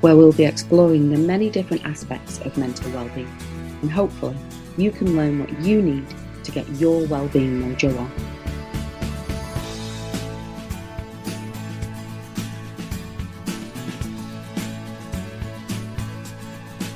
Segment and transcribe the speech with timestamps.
[0.00, 3.30] where we'll be exploring the many different aspects of mental well-being
[3.82, 4.36] and hopefully
[4.76, 6.06] you can learn what you need
[6.44, 8.10] to get your well-being mojo on.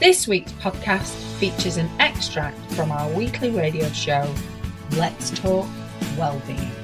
[0.02, 4.32] This week's podcast features an extract from our weekly radio show,
[4.92, 5.68] Let's Talk
[6.18, 6.81] Wellbeing.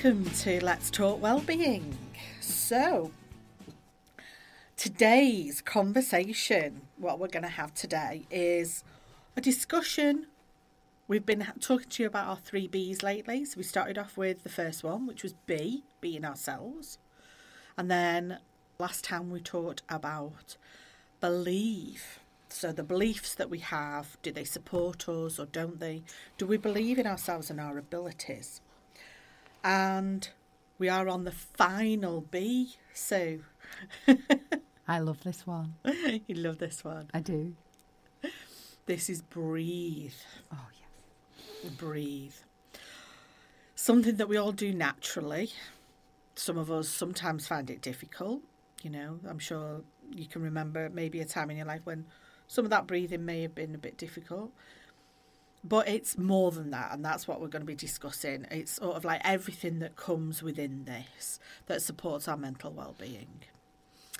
[0.00, 1.98] Welcome to Let's Talk Wellbeing.
[2.38, 3.10] So,
[4.76, 8.84] today's conversation, what we're going to have today is
[9.36, 10.28] a discussion.
[11.08, 13.44] We've been talking to you about our three B's lately.
[13.44, 16.98] So, we started off with the first one, which was B, being ourselves.
[17.76, 18.38] And then
[18.78, 20.56] last time we talked about
[21.20, 22.20] believe.
[22.48, 26.04] So, the beliefs that we have do they support us or don't they?
[26.36, 28.60] Do we believe in ourselves and our abilities?
[29.64, 30.28] And
[30.78, 32.76] we are on the final B.
[32.94, 33.38] So
[34.88, 35.74] I love this one.
[35.84, 37.08] you love this one.
[37.12, 37.54] I do.
[38.86, 40.14] This is breathe.
[40.52, 41.72] Oh yes.
[41.76, 42.34] Breathe.
[43.74, 45.52] Something that we all do naturally.
[46.34, 48.40] Some of us sometimes find it difficult.
[48.82, 49.82] You know, I'm sure
[50.14, 52.06] you can remember maybe a time in your life when
[52.46, 54.52] some of that breathing may have been a bit difficult.
[55.68, 58.46] But it's more than that, and that's what we're going to be discussing.
[58.50, 63.42] It's sort of like everything that comes within this that supports our mental well-being.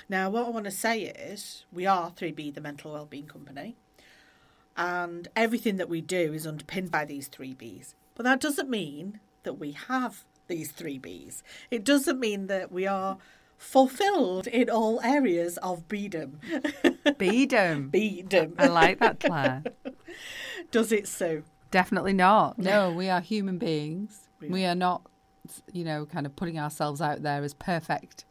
[0.08, 3.76] Now, what I want to say is we are 3B, the mental well-being company,
[4.76, 7.94] and everything that we do is underpinned by these three Bs.
[8.14, 11.42] But that doesn't mean that we have these three Bs.
[11.70, 13.18] It doesn't mean that we are
[13.56, 16.34] fulfilled in all areas of Bdom.
[17.04, 17.90] Bdom.
[17.90, 18.52] Bdom.
[18.58, 19.62] I like that, Claire.
[20.70, 21.42] Does it so?
[21.70, 22.58] Definitely not.
[22.58, 24.28] No, we are human beings.
[24.40, 24.50] We are.
[24.50, 25.02] we are not,
[25.72, 28.24] you know, kind of putting ourselves out there as perfect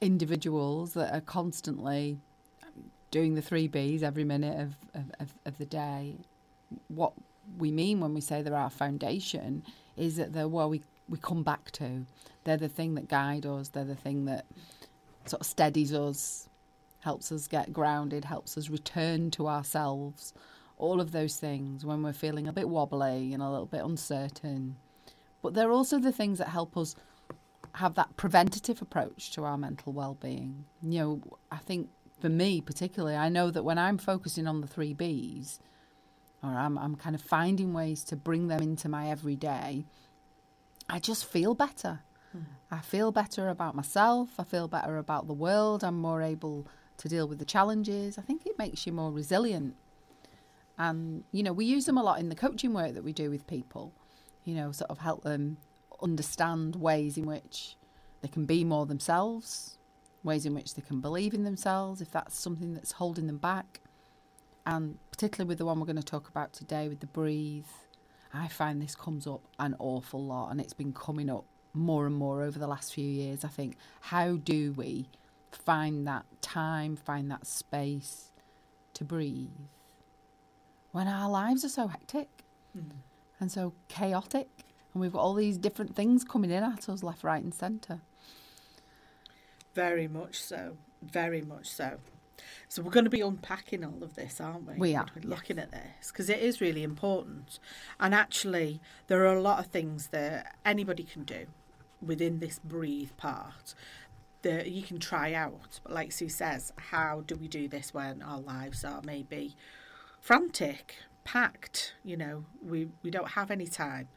[0.00, 2.18] individuals that are constantly
[3.10, 4.76] doing the three B's every minute of,
[5.20, 6.16] of, of, the day.
[6.88, 7.12] What
[7.56, 9.62] we mean when we say they're our foundation
[9.96, 12.04] is that they're where we, we come back to.
[12.44, 14.44] They're the thing that guide us, they're the thing that
[15.24, 16.48] sort of steadies us,
[17.00, 20.34] helps us get grounded, helps us return to ourselves
[20.76, 24.76] all of those things when we're feeling a bit wobbly and a little bit uncertain.
[25.42, 26.94] But they're also the things that help us
[27.74, 30.64] have that preventative approach to our mental well-being.
[30.82, 31.88] You know, I think
[32.20, 35.58] for me particularly, I know that when I'm focusing on the three B's,
[36.42, 39.84] or I'm I'm kind of finding ways to bring them into my everyday,
[40.88, 42.00] I just feel better.
[42.36, 42.44] Mm.
[42.70, 44.30] I feel better about myself.
[44.38, 45.84] I feel better about the world.
[45.84, 46.66] I'm more able
[46.98, 48.18] to deal with the challenges.
[48.18, 49.76] I think it makes you more resilient
[50.78, 53.30] and, you know, we use them a lot in the coaching work that we do
[53.30, 53.92] with people,
[54.44, 55.56] you know, sort of help them
[56.02, 57.76] understand ways in which
[58.20, 59.78] they can be more themselves,
[60.22, 63.80] ways in which they can believe in themselves if that's something that's holding them back.
[64.66, 67.66] And particularly with the one we're going to talk about today with the breathe,
[68.34, 72.14] I find this comes up an awful lot and it's been coming up more and
[72.14, 73.44] more over the last few years.
[73.44, 75.08] I think, how do we
[75.52, 78.32] find that time, find that space
[78.94, 79.48] to breathe?
[80.96, 82.30] When our lives are so hectic
[82.74, 82.90] mm.
[83.38, 84.48] and so chaotic,
[84.94, 88.00] and we've got all these different things coming in at us left, right, and centre.
[89.74, 90.78] Very much so.
[91.02, 91.98] Very much so.
[92.70, 94.74] So we're going to be unpacking all of this, aren't we?
[94.76, 95.04] We are.
[95.14, 95.66] We're looking yes.
[95.66, 97.58] at this because it is really important.
[98.00, 101.44] And actually, there are a lot of things that anybody can do
[102.00, 103.74] within this breathe part
[104.40, 105.78] that you can try out.
[105.82, 109.56] But like Sue says, how do we do this when our lives are maybe
[110.26, 111.94] frantic, packed.
[112.02, 114.08] You know, we, we don't have any time.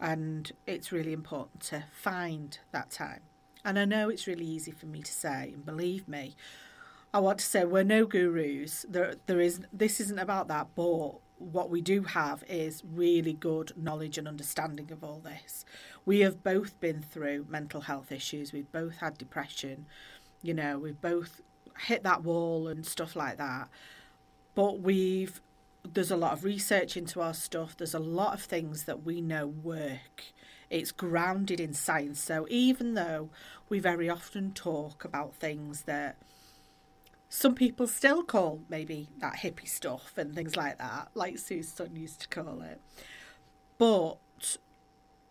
[0.00, 3.20] And it's really important to find that time.
[3.62, 6.34] And I know it's really easy for me to say, and believe me,
[7.12, 8.86] I want to say we're no gurus.
[8.88, 9.60] There, there is.
[9.70, 10.68] This isn't about that.
[10.74, 15.66] But what we do have is really good knowledge and understanding of all this.
[16.06, 18.54] We have both been through mental health issues.
[18.54, 19.84] We've both had depression.
[20.40, 21.42] You know, we've both
[21.80, 23.68] hit that wall and stuff like that
[24.54, 25.40] but we've
[25.82, 27.76] there's a lot of research into our stuff.
[27.76, 30.24] There's a lot of things that we know work.
[30.68, 32.22] It's grounded in science.
[32.22, 33.30] So even though
[33.68, 36.16] we very often talk about things that
[37.28, 41.96] some people still call maybe that hippie stuff and things like that, like Sue's son
[41.96, 42.80] used to call it,
[43.78, 44.18] but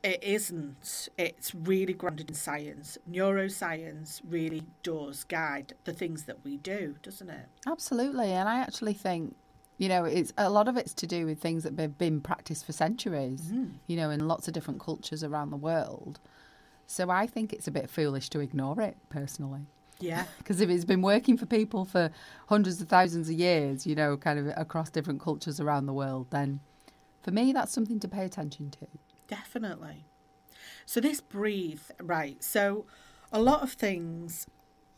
[0.02, 1.10] it isn't.
[1.18, 2.98] It's really grounded in science.
[3.10, 7.48] Neuroscience really does guide the things that we do, doesn't it?
[7.68, 8.32] Absolutely.
[8.32, 9.36] And I actually think,
[9.80, 12.66] you know, it's a lot of it's to do with things that have been practiced
[12.66, 13.72] for centuries, mm.
[13.88, 16.20] you know, in lots of different cultures around the world.
[16.86, 19.68] So I think it's a bit foolish to ignore it personally.
[20.00, 20.26] Yeah.
[20.38, 22.12] Because if it's been working for people for
[22.50, 26.28] hundreds of thousands of years, you know, kind of across different cultures around the world,
[26.30, 26.60] then
[27.22, 28.88] for me, that's something to pay attention to.
[29.30, 30.06] Definitely.
[30.86, 32.44] So, this breathe, right.
[32.44, 32.86] So,
[33.32, 34.46] a lot of things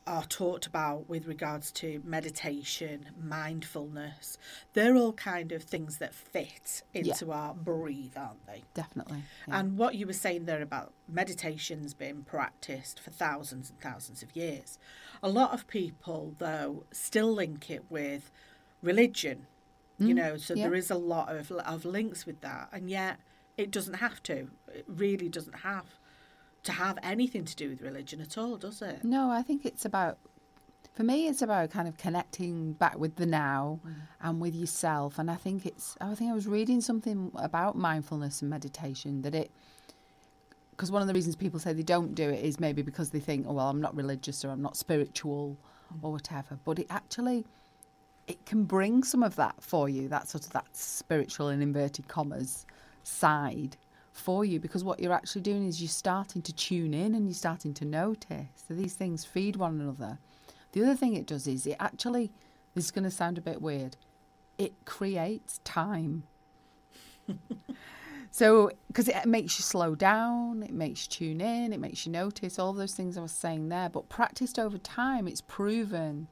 [0.07, 4.37] are talked about with regards to meditation, mindfulness.
[4.73, 7.33] They're all kind of things that fit into yeah.
[7.33, 8.63] our breathe, aren't they?
[8.73, 9.23] Definitely.
[9.47, 9.59] Yeah.
[9.59, 14.35] And what you were saying there about meditation's been practiced for thousands and thousands of
[14.35, 14.79] years.
[15.21, 18.31] A lot of people, though, still link it with
[18.81, 19.45] religion.
[19.99, 20.63] Mm, you know, so yeah.
[20.63, 23.19] there is a lot of of links with that, and yet
[23.55, 24.49] it doesn't have to.
[24.73, 25.85] It really doesn't have
[26.63, 29.03] to have anything to do with religion at all, does it?
[29.03, 30.17] No, I think it's about
[30.93, 33.93] for me it's about kind of connecting back with the now mm.
[34.21, 38.41] and with yourself and i think it's i think i was reading something about mindfulness
[38.41, 39.51] and meditation that it
[40.71, 43.19] because one of the reasons people say they don't do it is maybe because they
[43.19, 45.57] think oh well i'm not religious or i'm not spiritual
[45.93, 45.97] mm.
[46.01, 47.45] or whatever but it actually
[48.27, 52.07] it can bring some of that for you that sort of that spiritual in inverted
[52.07, 52.65] commas
[53.03, 53.77] side
[54.11, 57.33] for you because what you're actually doing is you're starting to tune in and you're
[57.33, 58.47] starting to notice.
[58.67, 60.17] So these things feed one another.
[60.73, 62.31] The other thing it does is it actually,
[62.75, 63.97] this is going to sound a bit weird,
[64.57, 66.23] it creates time.
[68.31, 72.11] so, because it makes you slow down, it makes you tune in, it makes you
[72.11, 73.89] notice all those things I was saying there.
[73.89, 76.27] But practiced over time, it's proven,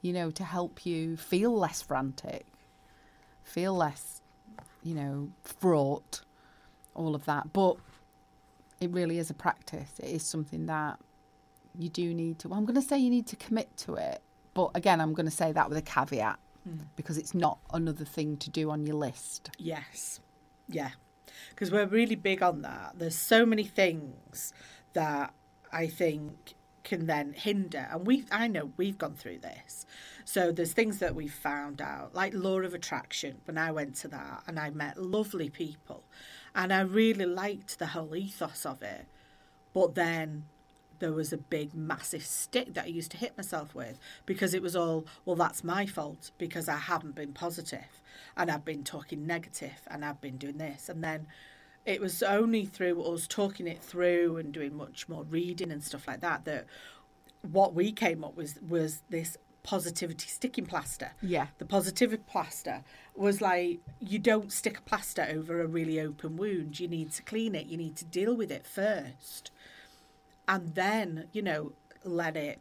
[0.00, 2.46] you know, to help you feel less frantic,
[3.42, 4.22] feel less
[4.82, 6.22] you know, fraught,
[6.94, 7.52] all of that.
[7.52, 7.76] But
[8.80, 9.92] it really is a practice.
[9.98, 10.98] It is something that
[11.78, 12.48] you do need to.
[12.48, 14.22] Well, I'm going to say you need to commit to it.
[14.54, 16.80] But again, I'm going to say that with a caveat mm.
[16.96, 19.50] because it's not another thing to do on your list.
[19.58, 20.20] Yes.
[20.68, 20.90] Yeah.
[21.50, 22.94] Because we're really big on that.
[22.96, 24.52] There's so many things
[24.92, 25.32] that
[25.72, 26.54] I think
[26.84, 29.86] can then hinder and we I know we've gone through this
[30.24, 34.08] so there's things that we've found out like law of attraction when I went to
[34.08, 36.02] that and I met lovely people
[36.54, 39.06] and I really liked the whole ethos of it.
[39.72, 40.44] But then
[40.98, 44.62] there was a big massive stick that I used to hit myself with because it
[44.62, 48.00] was all well that's my fault because I haven't been positive
[48.36, 50.88] and I've been talking negative and I've been doing this.
[50.88, 51.26] And then
[51.84, 56.06] it was only through us talking it through and doing much more reading and stuff
[56.06, 56.66] like that that
[57.42, 61.12] what we came up with was this positivity sticking plaster.
[61.20, 61.48] Yeah.
[61.58, 62.82] The positivity plaster
[63.14, 66.80] was like you don't stick a plaster over a really open wound.
[66.80, 67.66] You need to clean it.
[67.66, 69.50] You need to deal with it first.
[70.48, 71.72] And then, you know,
[72.04, 72.60] let it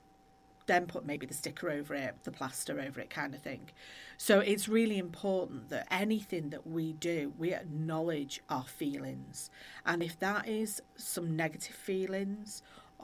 [0.67, 3.69] then put maybe the sticker over it, the plaster over it, kind of thing.
[4.17, 9.49] So it's really important that anything that we do, we acknowledge our feelings.
[9.85, 12.61] And if that is some negative feelings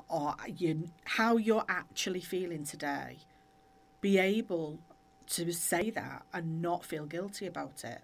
[0.08, 3.18] or you, how you're actually feeling today,
[4.02, 4.80] be able
[5.28, 8.02] to say that and not feel guilty about it.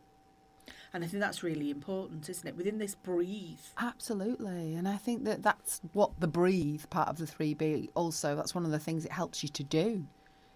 [0.94, 2.56] And I think that's really important, isn't it?
[2.56, 3.60] Within this breathe.
[3.80, 4.76] Absolutely.
[4.76, 8.64] And I think that that's what the breathe part of the 3B also, that's one
[8.64, 10.06] of the things it helps you to do.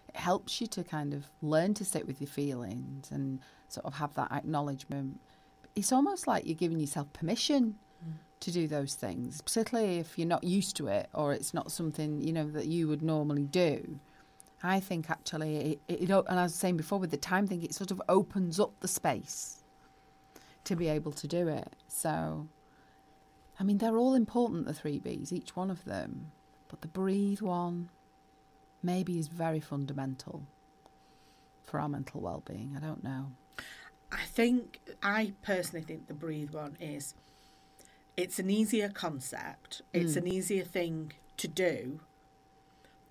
[0.08, 3.94] It helps you to kind of learn to sit with your feelings and sort of
[3.94, 5.20] have that acknowledgement.
[5.74, 8.12] It's almost like you're giving yourself permission mm.
[8.40, 12.20] to do those things, particularly if you're not used to it or it's not something,
[12.20, 13.98] you know, that you would normally do.
[14.62, 17.74] I think actually, it, it, and I was saying before with the time thing, it
[17.74, 19.62] sort of opens up the space
[20.64, 21.72] to be able to do it.
[21.86, 22.48] So,
[23.60, 26.32] I mean, they're all important, the three Bs, each one of them.
[26.68, 27.88] But the breathe one
[28.82, 30.42] maybe is very fundamental
[31.64, 32.74] for our mental well being.
[32.76, 33.32] I don't know.
[34.10, 37.14] I think, I personally think the breathe one is
[38.16, 40.18] it's an easier concept, it's mm.
[40.18, 42.00] an easier thing to do.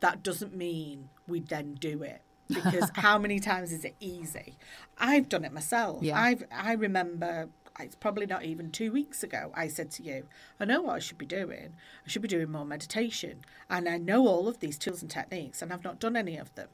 [0.01, 4.57] That doesn't mean we then do it because how many times is it easy?
[4.98, 6.01] I've done it myself.
[6.03, 6.19] Yeah.
[6.19, 10.25] I've I remember it's probably not even two weeks ago I said to you,
[10.60, 11.74] I know what I should be doing.
[12.05, 13.41] I should be doing more meditation.
[13.69, 16.53] And I know all of these tools and techniques and I've not done any of
[16.55, 16.69] them.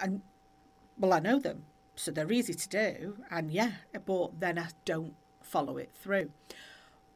[0.00, 0.22] And
[0.98, 1.64] well I know them.
[1.96, 3.72] so they're easy to do, and yeah,
[4.04, 6.30] but then I don't follow it through.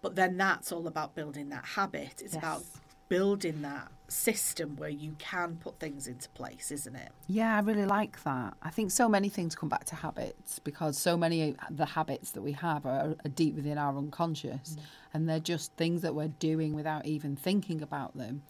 [0.03, 2.21] But then that's all about building that habit.
[2.23, 2.43] It's Yes.
[2.43, 2.63] about
[3.09, 7.11] building that system where you can put things into place, isn't it?
[7.27, 8.55] Yeah, I really like that.
[8.63, 12.31] I think so many things come back to habits because so many of the habits
[12.33, 14.83] that we have are, are deep within our unconscious mm.
[15.13, 18.43] and they're just things that we're doing without even thinking about them.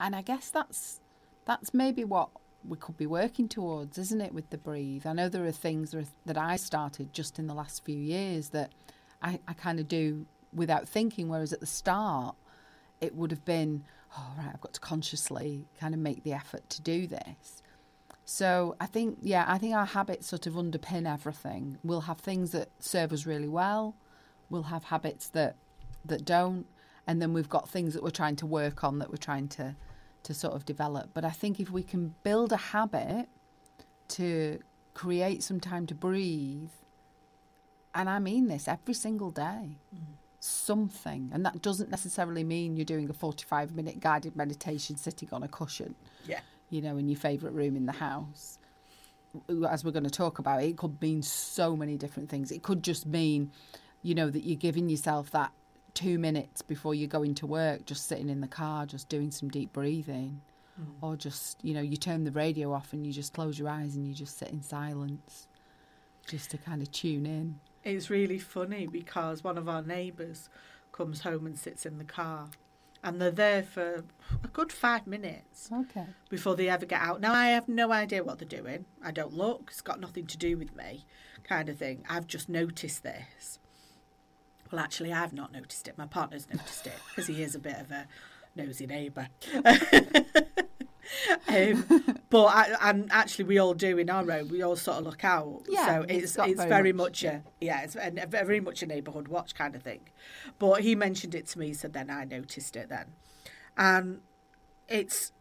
[0.00, 1.00] And I guess that's
[1.46, 2.28] that's maybe what
[2.68, 5.06] we could be working towards, isn't it, with the breathe?
[5.06, 8.50] I know there are things that, that I started just in the last few years
[8.50, 8.72] that
[9.22, 12.34] I, I kind of do without thinking, whereas at the start,
[13.00, 13.84] it would have been,
[14.16, 17.62] oh, right, I've got to consciously kind of make the effort to do this.
[18.24, 21.78] So I think, yeah, I think our habits sort of underpin everything.
[21.84, 23.94] We'll have things that serve us really well.
[24.50, 25.56] We'll have habits that
[26.04, 26.66] that don't,
[27.06, 29.76] and then we've got things that we're trying to work on that we're trying to
[30.24, 31.10] to sort of develop.
[31.14, 33.28] But I think if we can build a habit
[34.08, 34.58] to
[34.94, 36.70] create some time to breathe,
[37.94, 40.12] and I mean this every single day, mm-hmm.
[40.40, 45.42] Something, and that doesn't necessarily mean you're doing a 45 minute guided meditation sitting on
[45.42, 45.94] a cushion
[46.26, 46.40] Yeah.
[46.70, 48.58] you know, in your favourite room in the house.
[49.68, 52.50] As we're going to talk about, it could mean so many different things.
[52.50, 53.50] It could just mean,
[54.02, 55.52] you know, that you're giving yourself that
[55.94, 59.48] two minutes before you go into work, just sitting in the car, just doing some
[59.50, 60.40] deep breathing.
[60.80, 60.86] Mm.
[61.02, 63.96] Or just, you know, you turn the radio off and you just close your eyes
[63.96, 65.48] and you just sit in silence
[66.26, 67.60] just to kind of tune in.
[67.86, 70.48] It's really funny because one of our neighbours
[70.90, 72.48] comes home and sits in the car,
[73.04, 74.02] and they're there for
[74.42, 76.06] a good five minutes Okay.
[76.28, 77.20] before they ever get out.
[77.20, 78.86] Now, I have no idea what they're doing.
[79.04, 81.04] I don't look, it's got nothing to do with me,
[81.44, 82.04] kind of thing.
[82.10, 83.60] I've just noticed this.
[84.72, 85.96] Well, actually, I've not noticed it.
[85.96, 88.08] My partner's noticed it because he is a bit of a
[88.56, 89.28] nosy neighbour.
[91.48, 94.50] um, but I, and actually, we all do in our road.
[94.50, 95.62] We all sort of look out.
[95.68, 98.82] Yeah, so it's it's it's very very much- much a yeah, it's a, very much
[98.82, 100.00] a neighbourhood watch kind of thing.
[100.58, 103.06] But he mentioned it to me, so then I noticed it then,
[103.76, 104.20] and
[104.88, 105.32] it's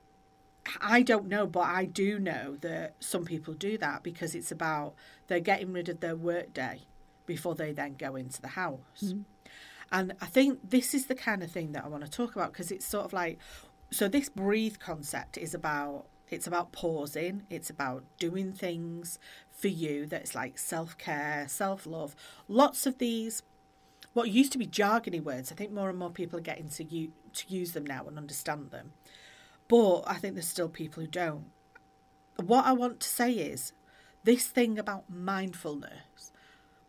[0.81, 4.95] I don't know, but I do know that some people do that because it's about
[5.27, 6.81] they're getting rid of their work day
[7.25, 9.13] before they then go into the house.
[9.91, 12.51] And I think this is the kind of thing that I want to talk about
[12.51, 13.39] because it's sort of like
[13.95, 19.19] so this breathe concept is about it's about pausing, it's about doing things
[19.51, 22.15] for you that's like self-care, self-love.
[22.49, 23.43] Lots of these
[24.11, 26.83] what used to be jargony words, I think more and more people are getting to
[26.83, 28.91] u- to use them now and understand them.
[29.69, 31.45] But I think there's still people who don't.
[32.35, 33.71] What I want to say is
[34.25, 35.99] this thing about mindfulness.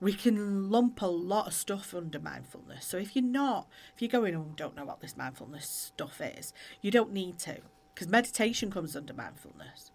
[0.00, 2.84] We can lump a lot of stuff under mindfulness.
[2.84, 6.52] So if you're not, if you're going, oh, don't know what this mindfulness stuff is,
[6.82, 7.58] you don't need to.
[7.94, 9.90] Because meditation comes under mindfulness.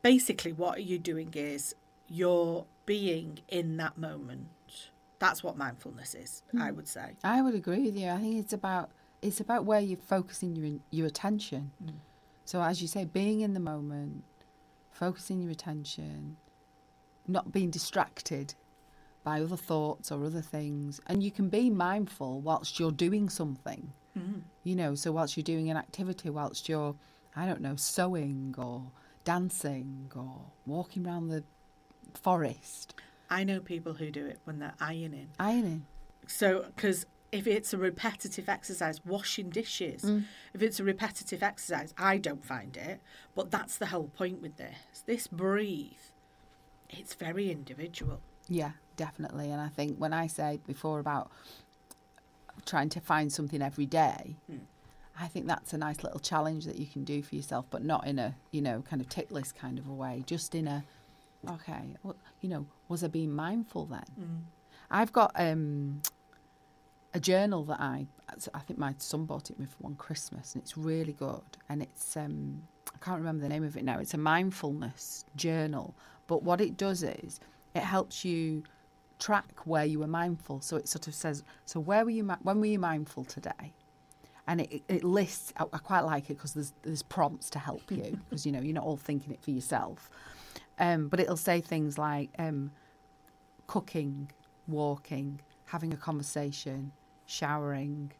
[0.00, 1.74] Basically, what you're doing is
[2.08, 4.48] you're being in that moment.
[5.18, 6.76] That's what mindfulness is, I hmm.
[6.76, 7.16] would say.
[7.24, 8.08] I would agree with you.
[8.08, 8.90] I think it's about
[9.22, 11.72] it's about where you're focusing your your attention.
[11.82, 11.96] Hmm.
[12.44, 14.24] So as you say, being in the moment,
[14.90, 16.36] focusing your attention,
[17.26, 18.54] not being distracted
[19.26, 23.92] by other thoughts or other things, and you can be mindful whilst you're doing something.
[24.16, 24.38] Mm-hmm.
[24.62, 26.94] You know, so whilst you're doing an activity, whilst you're,
[27.34, 28.92] I don't know, sewing or
[29.24, 31.42] dancing or walking around the
[32.14, 32.94] forest,
[33.28, 35.30] I know people who do it when they're ironing.
[35.40, 35.86] ironing.
[36.28, 40.22] So, because if it's a repetitive exercise, washing dishes, mm.
[40.54, 43.00] if it's a repetitive exercise, I don't find it.
[43.34, 45.02] But that's the whole point with this.
[45.04, 46.12] This breathe,
[46.88, 48.20] it's very individual.
[48.48, 49.50] Yeah, definitely.
[49.50, 51.30] And I think when I say before about
[52.64, 54.36] trying to find something every day,
[55.18, 58.06] I think that's a nice little challenge that you can do for yourself, but not
[58.06, 60.22] in a, you know, kind of tick list kind of a way.
[60.26, 60.84] Just in a,
[61.48, 64.04] okay, well, you know, was I being mindful then?
[64.90, 66.02] I've got um,
[67.14, 68.06] a journal that I,
[68.52, 71.40] I think my son bought it me for one Christmas, and it's really good.
[71.68, 72.62] And it's, um,
[72.94, 73.98] I can't remember the name of it now.
[73.98, 75.94] It's a mindfulness journal,
[76.26, 77.40] but what it does is
[77.74, 78.64] it helps you
[79.18, 80.60] track where you were mindful.
[80.60, 83.72] So it sort of says, so where were you, when were you mindful today?
[84.48, 85.52] And it, it lists.
[85.56, 88.60] I, I quite like it because there's there's prompts to help you because you know
[88.60, 90.08] you're not all thinking it for yourself.
[90.78, 92.70] Um, but it'll say things like um,
[93.66, 94.30] cooking,
[94.68, 96.92] walking, having a conversation,
[97.26, 98.12] showering,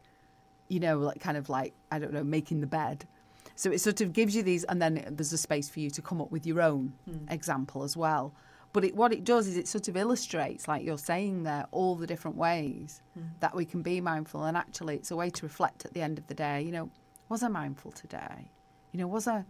[0.68, 3.06] you know, like kind of like, I don't know, making the bed.
[3.54, 6.02] So it sort of gives you these, and then there's a space for you to
[6.02, 6.92] come up with your own
[7.30, 8.34] example as well.
[8.76, 11.96] But it, what it does is it sort of illustrates, like you're saying there, all
[11.96, 13.24] the different ways hmm.
[13.40, 14.44] that we can be mindful.
[14.44, 16.60] And actually, it's a way to reflect at the end of the day.
[16.60, 16.90] You know,
[17.30, 18.50] was I mindful today?
[18.92, 19.46] You know, was I,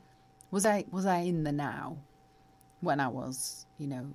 [0.52, 1.96] was I, was I in the now
[2.82, 4.06] when I was, you know,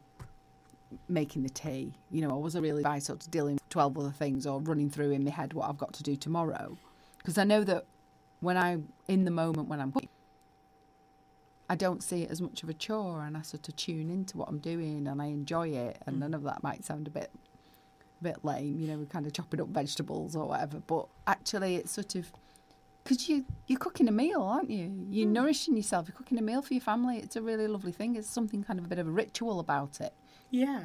[1.10, 1.91] making the tea?
[2.10, 4.62] You know, or was I really by sort of dealing with 12 other things or
[4.62, 6.77] running through in my head what I've got to do tomorrow?
[7.18, 7.84] Because I know that
[8.39, 9.91] when I'm in the moment when I'm
[11.72, 14.38] I don't see it as much of a chore and I sort of tune into
[14.38, 15.98] what I'm doing and I enjoy it.
[16.06, 17.32] And none of that might sound a bit
[18.20, 20.80] a bit lame, you know, we're kind of chopping up vegetables or whatever.
[20.86, 22.32] But actually, it's sort of
[23.04, 24.92] because you you're cooking a meal, aren't you?
[25.10, 25.34] You're Hmm.
[25.34, 26.08] nourishing yourself.
[26.10, 27.18] You're cooking a meal for your family.
[27.20, 28.16] It's a really lovely thing.
[28.18, 30.13] It's something kind of a bit of a ritual about it.
[30.50, 30.82] Yeah.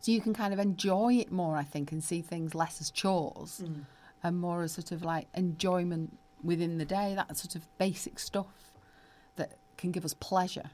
[0.00, 2.90] So you can kind of enjoy it more, I think, and see things less as
[2.90, 3.86] chores Mm.
[4.22, 7.14] and more as sort of like enjoyment within the day.
[7.16, 8.65] That sort of basic stuff
[9.76, 10.70] can give us pleasure.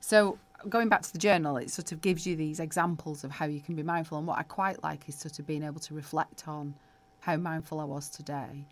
[0.00, 0.38] So
[0.68, 3.60] going back to the journal, it sort of gives you these examples of how you
[3.60, 4.18] can be mindful.
[4.18, 6.74] And what I quite like is sort of being able to reflect on
[7.20, 8.66] how mindful I was today,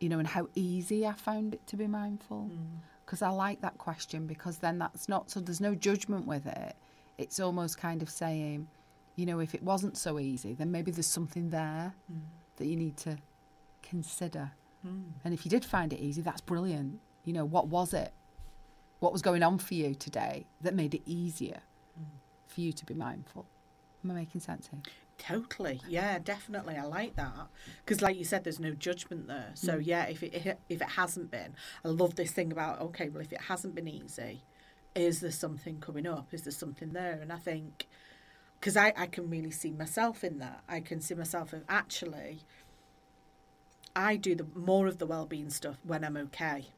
[0.00, 2.50] you know, and how easy I found it to be mindful.
[2.52, 2.80] Mm.
[3.04, 6.74] Because I like that question because then that's not so there's no judgment with it.
[7.18, 8.66] It's almost kind of saying,
[9.16, 12.20] you know, if it wasn't so easy, then maybe there's something there mm.
[12.56, 13.18] that you need to
[13.82, 14.52] consider.
[14.86, 15.04] Mm.
[15.24, 17.00] And if you did find it easy, that's brilliant.
[17.24, 18.12] You know, what was it?
[19.04, 21.60] What was going on for you today that made it easier
[22.46, 23.44] for you to be mindful?
[24.02, 24.80] Am I making sense here?
[25.18, 25.82] Totally.
[25.86, 26.76] Yeah, definitely.
[26.76, 27.48] I like that
[27.84, 29.50] because, like you said, there's no judgment there.
[29.52, 29.82] So mm.
[29.84, 33.30] yeah, if it if it hasn't been, I love this thing about okay, well, if
[33.30, 34.42] it hasn't been easy,
[34.94, 36.32] is there something coming up?
[36.32, 37.18] Is there something there?
[37.20, 37.86] And I think
[38.58, 40.62] because I I can really see myself in that.
[40.66, 42.40] I can see myself of actually.
[43.94, 46.68] I do the more of the well-being stuff when I'm okay.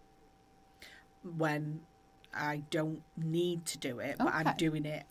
[1.23, 1.83] When
[2.37, 5.05] I don't need to do it, but I'm doing it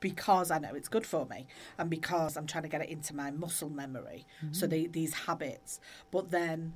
[0.00, 1.46] because I know it's good for me
[1.78, 4.26] and because I'm trying to get it into my muscle memory.
[4.50, 4.70] So mm-hmm.
[4.70, 5.80] they, these habits.
[6.10, 6.74] But then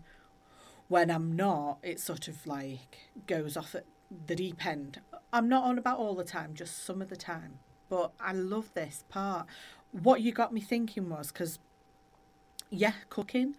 [0.89, 3.85] when I'm not, it sort of like goes off at
[4.27, 5.01] the deep end.
[5.33, 7.59] I'm not on about all the time, just some of the time.
[7.89, 9.47] But I love this part.
[9.91, 11.59] What you got me thinking was because,
[12.71, 13.57] yeah, cooking,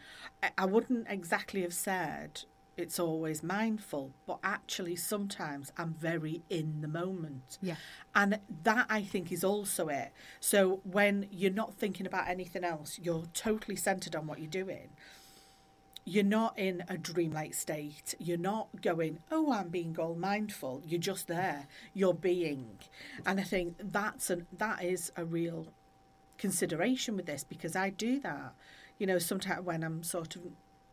[0.58, 2.44] I wouldn't exactly have said
[2.78, 7.58] it's always mindful, but actually sometimes I'm very in the moment.
[7.62, 7.76] Yeah.
[8.16, 10.14] And that I think is also it.
[10.40, 14.90] So when you're not thinking about anything else, you're totally centered on what you're doing.
[16.06, 18.16] You're not in a dreamlike state.
[18.20, 20.82] You're not going, oh, I'm being all mindful.
[20.86, 21.68] You're just there.
[21.94, 22.78] You're being.
[23.26, 25.68] And I think that's an, that is a real
[26.38, 28.54] consideration with this because I do that.
[29.00, 30.44] You know, sometimes when I'm sort of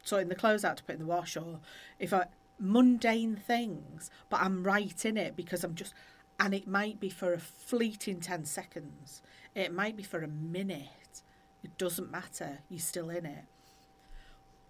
[0.04, 1.60] sorting the clothes out to put in the wash or
[1.98, 2.26] if I
[2.58, 5.94] mundane things, but I'm right in it because I'm just
[6.38, 9.22] and it might be for a fleeting 10 seconds.
[9.54, 11.22] It might be for a minute.
[11.62, 12.58] It doesn't matter.
[12.68, 13.44] You're still in it.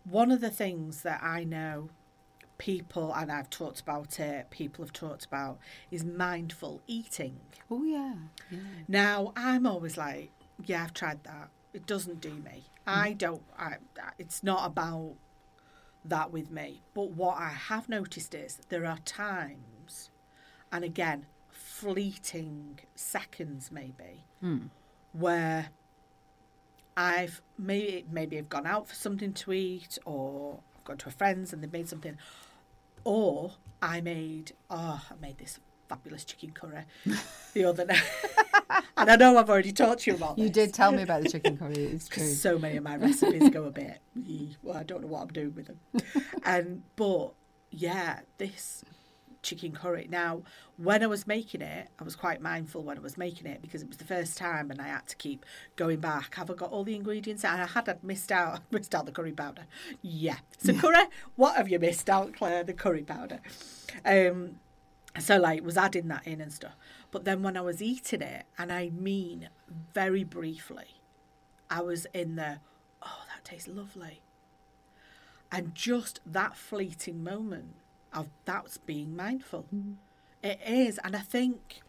[0.04, 1.88] One of the things that I know
[2.58, 5.58] people, and I've talked about it, people have talked about,
[5.90, 7.40] is mindful eating.
[7.70, 8.14] Oh yeah.
[8.50, 8.58] Yeah.
[8.86, 10.30] Now, I'm always like,
[10.64, 11.48] yeah, I've tried that.
[11.74, 12.70] It doesn't do me.
[12.86, 13.18] I mm-hmm.
[13.18, 13.76] don't, I,
[14.18, 15.16] it's not about
[16.04, 16.82] that with me.
[16.94, 20.10] But what I have noticed is there are times,
[20.70, 24.66] and again, fleeting seconds maybe, hmm.
[25.12, 25.70] where
[26.96, 31.12] I've maybe maybe I've gone out for something to eat, or I've gone to a
[31.12, 32.16] friend's and they've made something,
[33.02, 35.58] or I made oh I made this
[35.94, 36.84] fabulous chicken curry
[37.54, 38.02] the other night,
[38.96, 40.52] and I know I've already talked to you about You this.
[40.66, 41.74] did tell me about the chicken curry.
[41.74, 42.24] It's true.
[42.24, 43.98] So many of my recipes go a bit,
[44.62, 45.78] well, I don't know what I'm doing with them.
[46.44, 47.32] and but
[47.70, 48.84] yeah, this
[49.42, 50.08] chicken curry.
[50.10, 50.42] Now,
[50.78, 53.82] when I was making it, I was quite mindful when I was making it because
[53.82, 55.44] it was the first time, and I had to keep
[55.76, 56.34] going back.
[56.34, 57.44] Have I got all the ingredients?
[57.44, 59.66] And I had I'd missed out missed out the curry powder.
[60.02, 61.04] Yeah, so curry.
[61.36, 62.64] What have you missed out, Claire?
[62.64, 63.40] The curry powder.
[64.04, 64.56] Um,
[65.18, 66.76] so like was adding that in and stuff.
[67.10, 69.48] But then when I was eating it, and I mean
[69.94, 71.00] very briefly,
[71.70, 72.58] I was in the,
[73.02, 74.20] oh, that tastes lovely.
[75.52, 77.76] And just that fleeting moment
[78.12, 79.66] of that's being mindful.
[79.74, 79.92] Mm-hmm.
[80.42, 80.98] It is.
[81.04, 81.80] And I think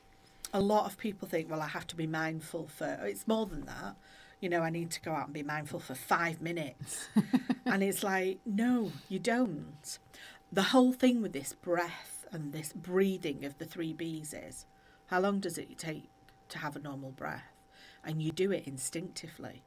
[0.53, 3.65] a lot of people think, well, I have to be mindful for, it's more than
[3.65, 3.95] that.
[4.39, 7.07] You know, I need to go out and be mindful for five minutes.
[7.65, 9.97] and it's like, no, you don't.
[10.51, 14.65] The whole thing with this breath and this breathing of the three B's is
[15.07, 16.09] how long does it take
[16.49, 17.53] to have a normal breath?
[18.03, 19.63] And you do it instinctively.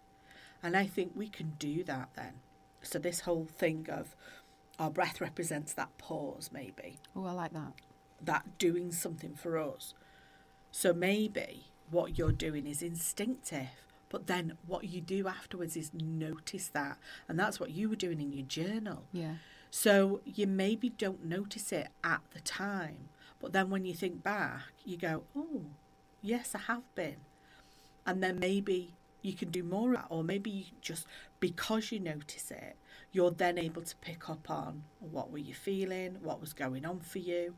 [0.62, 2.34] And I think we can do that then.
[2.82, 4.14] So, this whole thing of
[4.78, 7.72] our breath represents that pause, maybe, Oh, I like that.
[8.22, 9.94] that doing something for us.
[10.70, 13.70] So, maybe what you're doing is instinctive,
[14.10, 16.98] but then what you do afterwards is notice that.
[17.28, 19.04] And that's what you were doing in your journal.
[19.12, 19.36] Yeah.
[19.70, 23.08] So you maybe don't notice it at the time,
[23.40, 25.62] but then when you think back, you go, oh,
[26.22, 27.16] yes, I have been.
[28.06, 31.06] And then maybe you can do more of that, or maybe you just
[31.40, 32.76] because you notice it,
[33.12, 37.00] you're then able to pick up on what were you feeling, what was going on
[37.00, 37.54] for you,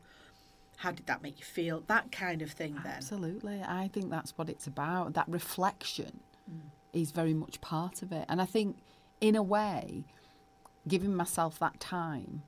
[0.77, 2.73] how did that make you feel, that kind of thing.
[2.83, 3.61] Then Absolutely.
[3.61, 5.13] I think that's what it's about.
[5.13, 6.19] That reflection
[6.51, 6.59] mm.
[6.93, 8.25] is very much part of it.
[8.27, 8.77] And I think,
[9.19, 10.05] in a way,
[10.87, 12.43] giving myself that time,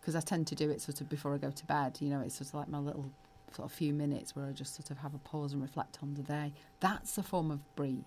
[0.00, 2.20] because I tend to do it sort of before I go to bed, you know,
[2.20, 3.10] it's sort of like my little
[3.54, 6.14] sort of few minutes where I just sort of have a pause and reflect on
[6.14, 6.52] the day.
[6.80, 8.04] That's a form of breathe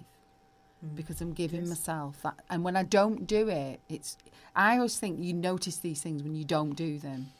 [0.83, 0.95] mm.
[0.95, 1.69] because I'm giving Yes.
[1.69, 2.39] myself that.
[2.49, 4.17] And when I don't do it, it's.
[4.55, 7.31] I always think you notice these things when you don't do them.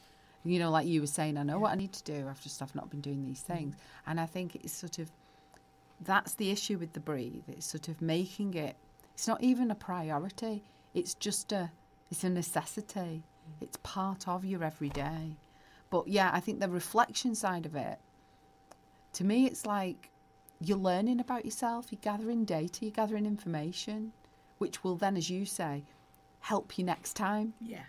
[0.44, 2.28] You know, like you were saying, I know what I need to do.
[2.28, 3.78] I've just I've not been doing these things, mm.
[4.06, 5.10] and I think it's sort of
[6.00, 7.44] that's the issue with the breathe.
[7.48, 8.76] It's sort of making it.
[9.14, 10.62] It's not even a priority.
[10.94, 11.70] It's just a.
[12.10, 13.24] It's a necessity.
[13.60, 15.36] It's part of your everyday.
[15.90, 17.98] But yeah, I think the reflection side of it.
[19.14, 20.10] To me, it's like
[20.60, 21.86] you're learning about yourself.
[21.90, 22.84] You're gathering data.
[22.84, 24.12] You're gathering information,
[24.58, 25.84] which will then, as you say,
[26.40, 27.54] help you next time.
[27.60, 27.84] yeah,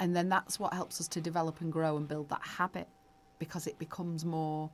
[0.00, 2.88] And then that's what helps us to develop and grow and build that habit
[3.38, 4.70] because it becomes more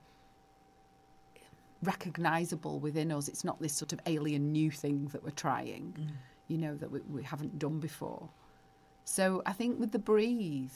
[1.83, 3.29] recognizable within us.
[3.29, 6.11] It's not this sort of alien new thing that we're trying, mm.
[6.49, 8.29] you know, that we, we haven't done before.
[9.05, 10.73] So I think with the breathe,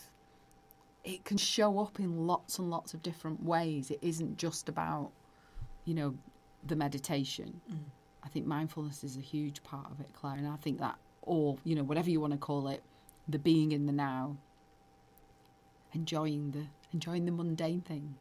[1.05, 3.91] it can show up in lots and lots of different ways.
[3.91, 5.13] It isn't just about,
[5.85, 6.15] you know,
[6.67, 7.61] the meditation.
[8.25, 10.37] I think mindfulness is a huge part of it, Claire.
[10.37, 12.83] And I think that, or, you know, whatever you want to call it,
[13.29, 14.37] the being in the now,
[15.93, 18.17] enjoying the enjoying the mundane things.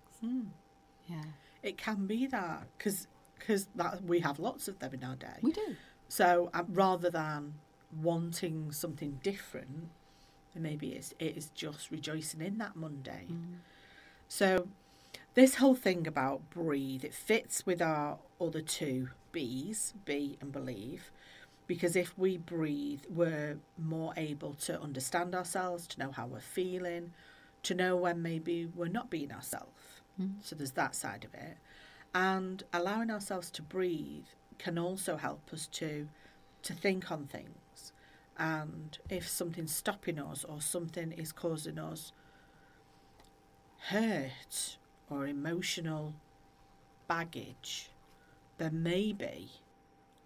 [1.07, 1.21] Yeah,
[1.61, 5.37] it can be that because because that we have lots of them in our day.
[5.41, 5.75] we do.
[6.07, 7.55] So uh, rather than
[8.01, 9.89] wanting something different,
[10.53, 13.27] maybe it's it is just rejoicing in that mundane.
[13.29, 13.57] Mm.
[14.27, 14.67] So
[15.33, 21.11] this whole thing about breathe, it fits with our other two B's, be and believe,
[21.67, 27.11] because if we breathe, we're more able to understand ourselves, to know how we're feeling,
[27.63, 30.01] to know when maybe we're not being ourselves.
[30.21, 30.35] Mm.
[30.41, 31.57] So there's that side of it.
[32.13, 34.25] And allowing ourselves to breathe
[34.57, 36.07] can also help us to
[36.63, 37.57] to think on things.
[38.37, 42.11] And if something's stopping us or something is causing us
[43.89, 44.77] hurt
[45.09, 46.13] or emotional
[47.07, 47.91] baggage,
[48.57, 49.51] then maybe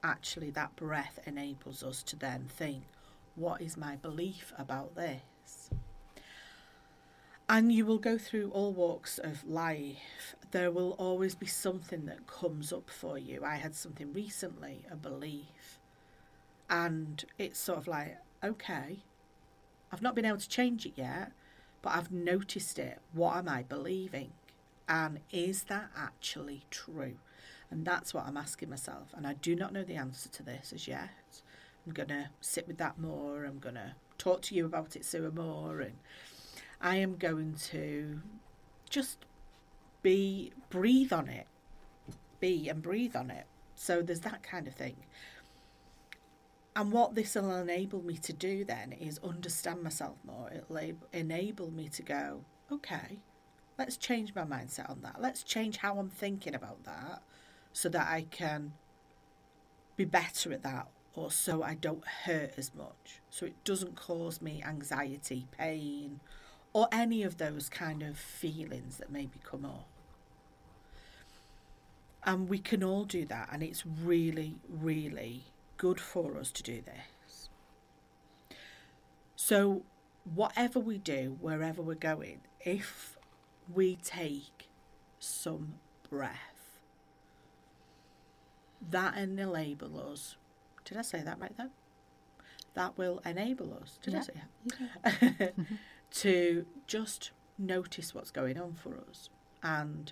[0.03, 2.83] actually that breath enables us to then think,
[3.35, 5.69] what is my belief about this?
[7.47, 10.35] And you will go through all walks of life.
[10.51, 13.43] There will always be something that comes up for you.
[13.43, 15.78] I had something recently, a belief.
[16.69, 18.99] And it's sort of like, okay,
[19.91, 21.31] I've not been able to change it yet,
[21.81, 22.99] but I've noticed it.
[23.13, 24.31] What am I believing?
[24.87, 27.15] And is that actually true?
[27.71, 29.09] And that's what I'm asking myself.
[29.15, 31.41] And I do not know the answer to this as yet.
[31.85, 33.45] I'm going to sit with that more.
[33.45, 35.79] I'm going to talk to you about it, Sue, more.
[35.79, 35.97] And
[36.81, 38.21] I am going to
[38.89, 39.25] just
[40.01, 41.47] be, breathe on it.
[42.39, 43.45] Be and breathe on it.
[43.75, 44.95] So there's that kind of thing.
[46.79, 50.49] And what this will enable me to do then is understand myself more.
[50.49, 53.17] It'll enable me to go, okay,
[53.77, 55.19] let's change my mindset on that.
[55.19, 57.21] Let's change how I'm thinking about that
[57.73, 58.71] so that I can
[59.97, 63.19] be better at that or so I don't hurt as much.
[63.29, 66.21] So it doesn't cause me anxiety, pain,
[66.71, 69.89] or any of those kind of feelings that maybe come up.
[72.23, 75.43] And we can all do that, and it's really, really
[75.79, 77.49] good for us to do this.
[79.35, 79.83] So,
[80.35, 83.17] whatever we do, wherever we're going, if
[83.73, 84.67] we take
[85.19, 85.75] some
[86.07, 86.81] breath,
[88.91, 90.35] that enable us.
[90.85, 91.71] Did I say that right then?
[92.73, 93.97] That will enable us.
[94.03, 94.33] Did I say
[95.03, 95.53] that?
[96.11, 99.29] to just notice what's going on for us
[99.63, 100.11] and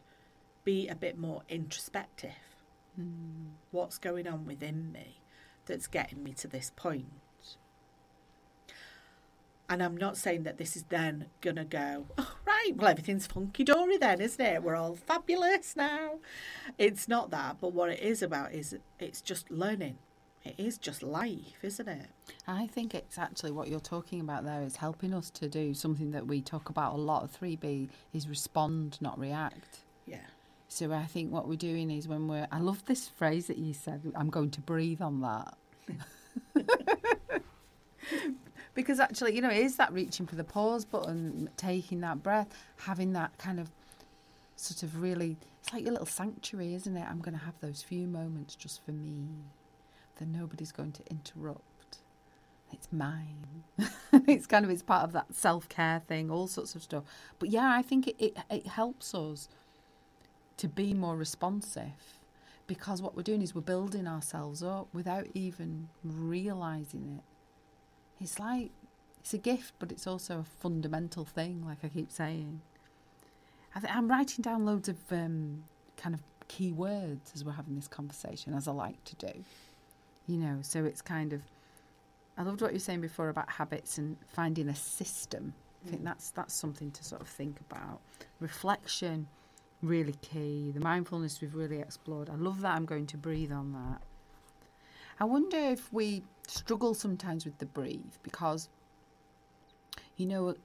[0.64, 2.32] be a bit more introspective.
[3.72, 5.20] What's going on within me
[5.68, 7.06] that's getting me to this point?
[9.70, 13.28] And I'm not saying that this is then going to go, oh, right, well, everything's
[13.28, 14.64] funky dory then, isn't it?
[14.64, 16.20] We're all fabulous now.
[16.78, 17.58] It's not that.
[17.60, 19.98] But what it is about is it's just learning.
[20.46, 22.08] It is just life, isn't it?
[22.48, 26.12] I think it's actually what you're talking about there is helping us to do something
[26.12, 29.80] that we talk about a lot of 3B is respond, not react.
[30.06, 30.20] Yeah.
[30.68, 32.48] So I think what we're doing is when we're.
[32.52, 34.02] I love this phrase that you said.
[34.16, 35.58] I'm going to breathe on that.
[38.74, 42.50] because actually, you know, it is that reaching for the pause button, taking that breath,
[42.78, 43.72] having that kind of
[44.56, 47.06] sort of really it's like your little sanctuary, isn't it?
[47.10, 49.28] I'm going to have those few moments just for me.
[50.18, 51.98] That nobody's going to interrupt.
[52.72, 53.64] It's mine.
[54.14, 57.04] it's kind of it's part of that self care thing, all sorts of stuff.
[57.38, 59.50] But yeah, I think it, it it helps us
[60.58, 62.20] to be more responsive
[62.68, 68.24] because what we're doing is we're building ourselves up without even realizing it.
[68.24, 68.72] It's like
[69.20, 72.62] it's a gift, but it's also a fundamental thing, like I keep saying.
[73.76, 75.64] I am writing down loads of um,
[75.98, 79.44] kind of key words as we're having this conversation, as I like to do.
[80.28, 81.42] You know, so it's kind of.
[82.38, 85.54] I loved what you were saying before about habits and finding a system.
[85.86, 86.06] I think mm.
[86.06, 88.02] that's that's something to sort of think about.
[88.40, 89.28] Reflection,
[89.82, 90.72] really key.
[90.74, 92.30] The mindfulness we've really explored.
[92.30, 92.76] I love that.
[92.76, 94.02] I'm going to breathe on that.
[95.20, 98.70] I wonder if we struggle sometimes with the breathe because,
[100.16, 100.56] you know,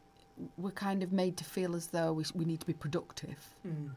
[0.56, 3.54] we're kind of made to feel as though we, we need to be productive.
[3.66, 3.90] Mm.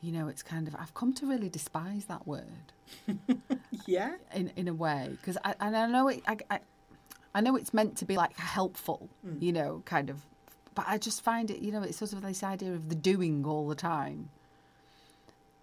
[0.00, 2.72] You know, it's kind of I've come to really despise that word.
[3.86, 6.22] yeah, in in a way, because I and I know it.
[6.26, 6.60] I, I,
[7.34, 9.08] I know it's meant to be like helpful.
[9.26, 9.42] Mm.
[9.42, 10.24] You know, kind of,
[10.76, 11.58] but I just find it.
[11.58, 14.30] You know, it's sort of this idea of the doing all the time.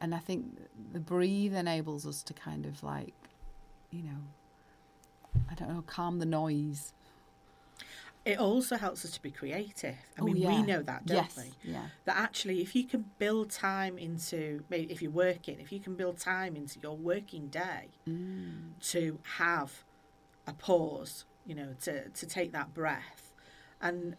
[0.02, 0.46] And I think
[0.92, 3.14] the breathe enables us to kind of like,
[3.92, 6.94] you know, I don't know, calm the noise
[8.26, 9.96] it also helps us to be creative.
[10.18, 10.50] I oh, mean, yeah.
[10.50, 11.38] we know that, don't yes.
[11.38, 11.72] we?
[11.72, 11.86] Yeah.
[12.06, 15.94] That actually, if you can build time into, maybe if you're working, if you can
[15.94, 18.72] build time into your working day mm.
[18.90, 19.84] to have
[20.48, 23.32] a pause, you know, to, to take that breath
[23.80, 24.16] and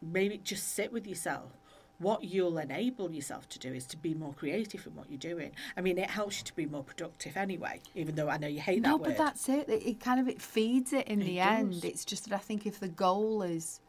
[0.00, 1.52] maybe just sit with yourself
[1.98, 5.52] what you'll enable yourself to do is to be more creative in what you're doing.
[5.76, 8.60] I mean, it helps you to be more productive anyway, even though I know you
[8.60, 9.08] hate no, that word.
[9.10, 9.68] No, but that's it.
[9.68, 9.86] it.
[9.86, 11.46] It kind of it feeds it in it the does.
[11.46, 11.84] end.
[11.84, 13.80] It's just that I think if the goal is,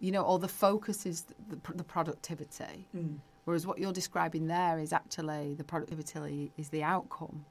[0.00, 3.16] you know, or the focus is the, the productivity, mm.
[3.44, 7.44] whereas what you're describing there is actually the productivity is the outcome.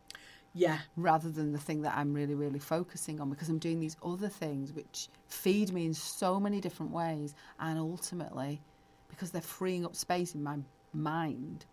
[0.54, 0.80] Yeah.
[0.96, 4.28] Rather than the thing that I'm really, really focusing on because I'm doing these other
[4.28, 8.60] things which feed me in so many different ways and ultimately
[9.10, 10.58] because they're freeing up space in my
[10.94, 11.66] mind.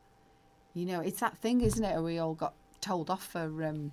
[0.75, 2.01] You know, it's that thing, isn't it?
[2.01, 3.93] We all got told off for um,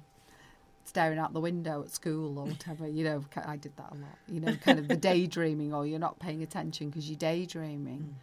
[0.83, 2.87] staring out the window at school or whatever.
[2.87, 4.17] You know, I did that a lot.
[4.27, 7.99] You know, kind of the daydreaming or you're not paying attention because you're daydreaming.
[7.99, 8.13] Mm.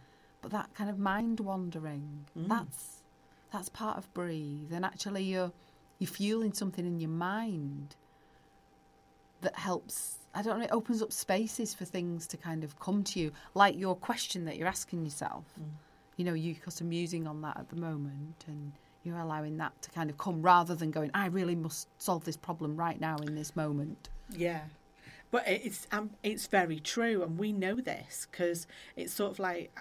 [0.41, 2.47] But that kind of mind wandering, mm.
[2.47, 3.01] that's
[3.51, 4.71] that's part of breathe.
[4.71, 5.51] And actually, you're
[5.97, 7.95] you're fueling something in your mind
[9.41, 13.03] that helps I don't know, it opens up spaces for things to kind of come
[13.05, 15.45] to you, like your question that you're asking yourself.
[15.59, 15.65] Mm.
[16.17, 18.71] You know, you've got some musing on that at the moment, and
[19.03, 22.37] you're allowing that to kind of come rather than going, I really must solve this
[22.37, 24.09] problem right now in this moment.
[24.35, 24.61] Yeah.
[25.31, 29.71] But it's um, it's very true, and we know this because it's sort of like,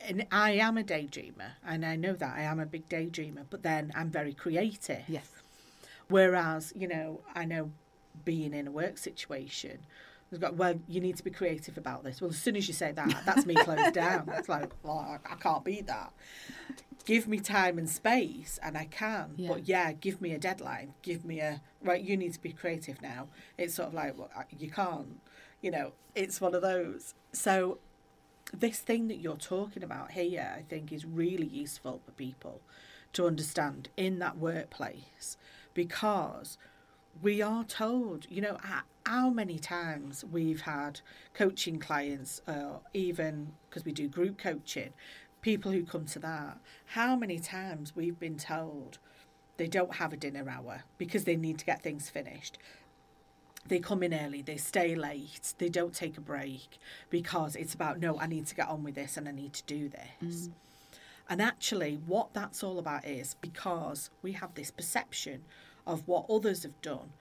[0.00, 3.44] and I am a daydreamer, and I know that I am a big daydreamer.
[3.50, 5.02] But then I'm very creative.
[5.06, 5.28] Yes.
[6.08, 7.70] Whereas, you know, I know
[8.24, 9.78] being in a work situation.
[10.38, 12.20] Got, well, you need to be creative about this.
[12.20, 14.30] Well, as soon as you say that, that's me closed down.
[14.34, 16.12] It's like, well, I, I, can't be that.
[17.04, 19.32] Give me time and space, and I can.
[19.36, 19.48] Yeah.
[19.48, 20.94] But yeah, give me a deadline.
[21.02, 22.00] Give me a right.
[22.00, 23.26] You need to be creative now.
[23.58, 25.20] It's sort of like, well, you can't.
[25.62, 27.14] You know, it's one of those.
[27.32, 27.78] So,
[28.54, 32.60] this thing that you're talking about here, I think, is really useful for people
[33.14, 35.36] to understand in that workplace
[35.74, 36.56] because
[37.22, 38.58] we are told, you know,
[39.06, 41.00] how many times we've had
[41.34, 44.92] coaching clients, uh, even because we do group coaching,
[45.42, 48.98] people who come to that, how many times we've been told
[49.56, 52.58] they don't have a dinner hour because they need to get things finished.
[53.66, 56.78] They come in early, they stay late, they don't take a break
[57.10, 59.62] because it's about, no, I need to get on with this and I need to
[59.64, 60.48] do this.
[60.48, 60.50] Mm.
[61.28, 65.44] And actually, what that's all about is because we have this perception
[65.90, 67.12] of what others have done.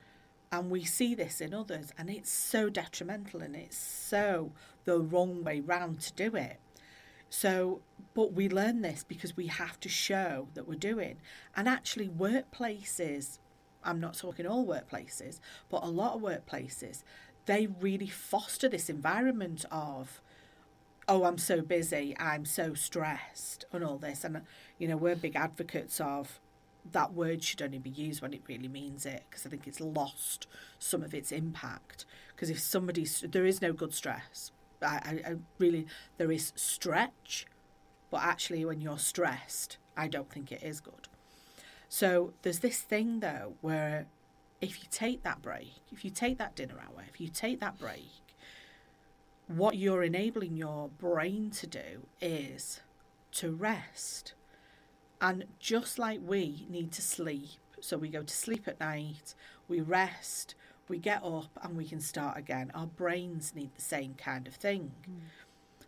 [0.51, 4.51] And we see this in others, and it's so detrimental and it's so
[4.85, 6.59] the wrong way round to do it.
[7.29, 7.81] So,
[8.15, 11.17] but we learn this because we have to show that we're doing.
[11.55, 13.37] And actually, workplaces,
[13.83, 17.03] I'm not talking all workplaces, but a lot of workplaces,
[17.45, 20.21] they really foster this environment of,
[21.07, 24.23] oh, I'm so busy, I'm so stressed, and all this.
[24.23, 24.41] And,
[24.79, 26.39] you know, we're big advocates of
[26.91, 29.81] that word should only be used when it really means it because I think it's
[29.81, 30.47] lost
[30.77, 32.05] some of its impact.
[32.35, 34.51] Because if somebody, there is no good stress.
[34.81, 37.45] I, I, I, really, there is stretch,
[38.09, 41.09] but actually, when you're stressed, I don't think it is good.
[41.89, 44.05] So there's this thing though where
[44.61, 47.79] if you take that break, if you take that dinner hour, if you take that
[47.79, 48.35] break,
[49.47, 52.81] what you're enabling your brain to do is
[53.31, 54.33] to rest
[55.21, 59.35] And just like we need to sleep, so we go to sleep at night,
[59.67, 60.55] we rest,
[60.87, 62.71] we get up, and we can start again.
[62.73, 64.91] Our brains need the same kind of thing.
[65.09, 65.19] Mm.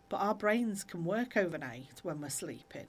[0.08, 2.86] But our brains can work overnight when we're sleeping.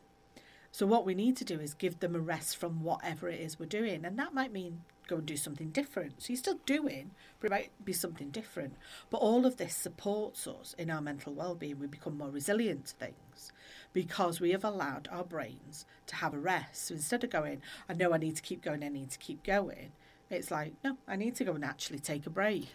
[0.72, 3.60] So, what we need to do is give them a rest from whatever it is
[3.60, 4.04] we're doing.
[4.06, 6.22] And that might mean go and do something different.
[6.22, 8.76] So, you're still doing, but it might be something different.
[9.10, 11.80] But all of this supports us in our mental well being.
[11.80, 13.52] We become more resilient to things
[13.94, 16.88] because we have allowed our brains to have a rest.
[16.88, 19.44] So, instead of going, I know I need to keep going, I need to keep
[19.44, 19.92] going,
[20.30, 22.68] it's like, no, I need to go and actually take a break.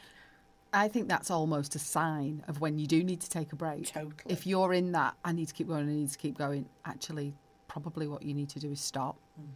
[0.72, 3.86] I think that's almost a sign of when you do need to take a break.
[3.86, 4.12] Totally.
[4.26, 7.34] If you're in that, I need to keep going, I need to keep going, actually
[7.68, 9.16] probably what you need to do is stop.
[9.40, 9.46] Mm.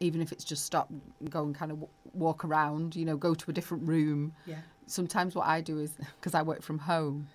[0.00, 0.90] Even if it's just stop,
[1.28, 4.32] go and kind of walk around, you know, go to a different room.
[4.46, 4.58] Yeah.
[4.86, 7.28] Sometimes what I do is, because I work from home,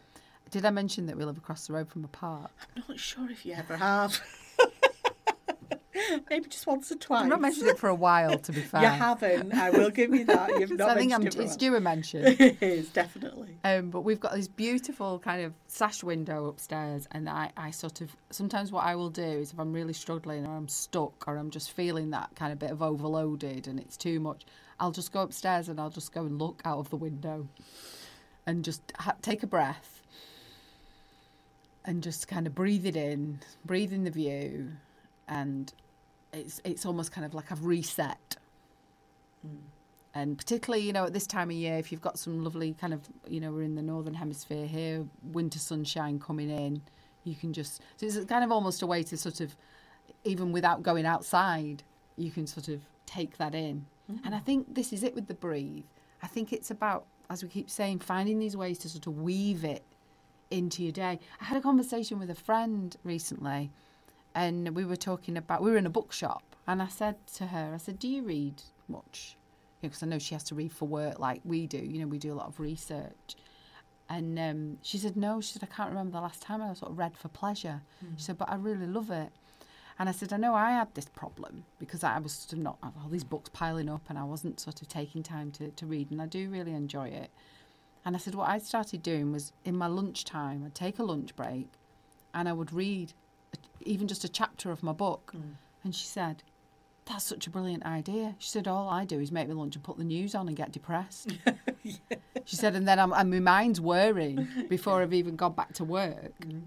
[0.51, 2.51] did I mention that we live across the road from a park?
[2.75, 4.21] I'm not sure if you ever have.
[6.29, 7.23] Maybe just once or twice.
[7.23, 8.81] I've not mentioned it for a while, to be fair.
[8.81, 9.53] You haven't.
[9.53, 10.59] I will give you that.
[10.59, 12.25] You've not I think I'm, it it's due a mention.
[12.25, 13.57] it is, definitely.
[13.63, 18.01] Um, but we've got this beautiful kind of sash window upstairs, and I, I sort
[18.01, 21.37] of sometimes what I will do is if I'm really struggling or I'm stuck or
[21.37, 24.45] I'm just feeling that kind of bit of overloaded and it's too much,
[24.79, 27.47] I'll just go upstairs and I'll just go and look out of the window
[28.45, 30.01] and just ha- take a breath
[31.85, 34.71] and just kind of breathe it in, breathe in the view,
[35.27, 35.73] and
[36.31, 38.37] it's it's almost kind of like I've reset.
[39.45, 39.57] Mm.
[40.15, 42.93] And particularly, you know, at this time of year, if you've got some lovely kind
[42.93, 46.83] of, you know, we're in the northern hemisphere here, winter sunshine coming in,
[47.23, 49.55] you can just so it's kind of almost a way to sort of,
[50.23, 51.81] even without going outside,
[52.15, 53.85] you can sort of take that in.
[54.11, 54.25] Mm-hmm.
[54.25, 55.85] And I think this is it with the breathe.
[56.21, 59.63] I think it's about, as we keep saying, finding these ways to sort of weave
[59.63, 59.83] it
[60.51, 61.19] into your day.
[61.41, 63.71] I had a conversation with a friend recently
[64.35, 67.71] and we were talking about we were in a bookshop and I said to her
[67.73, 69.37] I said do you read much?
[69.81, 71.99] Because you know, I know she has to read for work like we do you
[71.99, 73.35] know we do a lot of research.
[74.09, 76.91] And um, she said no she said I can't remember the last time I sort
[76.91, 77.81] of read for pleasure.
[78.03, 78.17] Mm.
[78.17, 79.31] she said but I really love it.
[79.99, 82.77] And I said I know I had this problem because I was sort of not
[82.81, 86.11] all these books piling up and I wasn't sort of taking time to, to read
[86.11, 87.29] and I do really enjoy it.
[88.05, 91.35] And I said what I started doing was in my lunchtime I'd take a lunch
[91.35, 91.67] break
[92.33, 93.13] and I would read
[93.81, 95.33] even just a chapter of my book.
[95.35, 95.55] Mm.
[95.83, 96.43] And she said,
[97.05, 98.35] that's such a brilliant idea.
[98.39, 100.55] She said, all I do is make me lunch and put the news on and
[100.55, 101.33] get depressed.
[101.83, 101.95] yeah.
[102.45, 105.83] She said, and then I'm, and my mind's whirring before I've even gone back to
[105.83, 106.39] work.
[106.41, 106.63] Mm.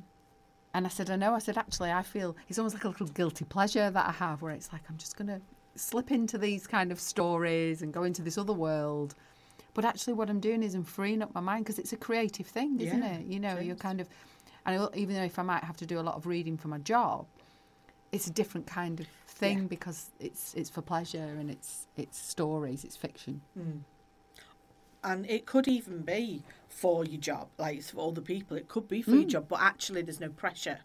[0.75, 1.35] And I said, I know.
[1.35, 4.43] I said, actually, I feel it's almost like a little guilty pleasure that I have
[4.43, 5.41] where it's like I'm just going to
[5.75, 9.15] slip into these kind of stories and go into this other world.
[9.73, 12.47] But actually, what I'm doing is I'm freeing up my mind because it's a creative
[12.47, 13.27] thing, isn't yeah, it?
[13.27, 14.09] You know, you're kind of
[14.67, 16.79] and even though if I might have to do a lot of reading for my
[16.79, 17.27] job,
[18.13, 19.65] it's a different kind of thing yeah.
[19.65, 23.41] because it's it's for pleasure and it's it's stories, it's fiction.
[23.59, 23.81] Mm.
[25.05, 28.57] And it could even be for your job, like for other people.
[28.57, 29.21] It could be for mm.
[29.21, 30.81] your job, but actually, there's no pressure.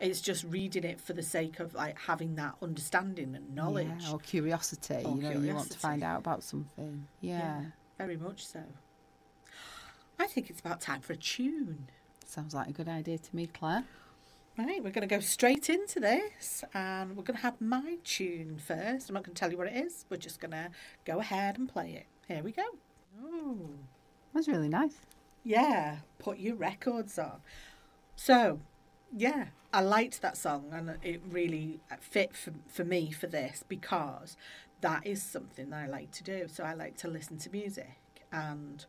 [0.00, 4.12] It's just reading it for the sake of like having that understanding and knowledge, yeah,
[4.12, 5.02] or curiosity.
[5.04, 5.46] Or you know, curiosity.
[5.46, 7.06] you want to find out about something.
[7.20, 7.38] Yeah.
[7.38, 7.60] yeah,
[7.96, 8.60] very much so.
[10.18, 11.88] I think it's about time for a tune.
[12.30, 13.82] Sounds like a good idea to me, Claire.
[14.56, 18.56] Right, we're going to go straight into this and we're going to have my tune
[18.56, 19.08] first.
[19.08, 20.70] I'm not going to tell you what it is, we're just going to
[21.04, 22.06] go ahead and play it.
[22.32, 22.62] Here we go.
[23.20, 23.58] Oh,
[24.32, 24.94] that's really nice.
[25.42, 27.40] Yeah, put your records on.
[28.14, 28.60] So,
[29.12, 34.36] yeah, I liked that song and it really fit for, for me for this because
[34.82, 36.46] that is something that I like to do.
[36.46, 37.98] So, I like to listen to music
[38.30, 38.84] and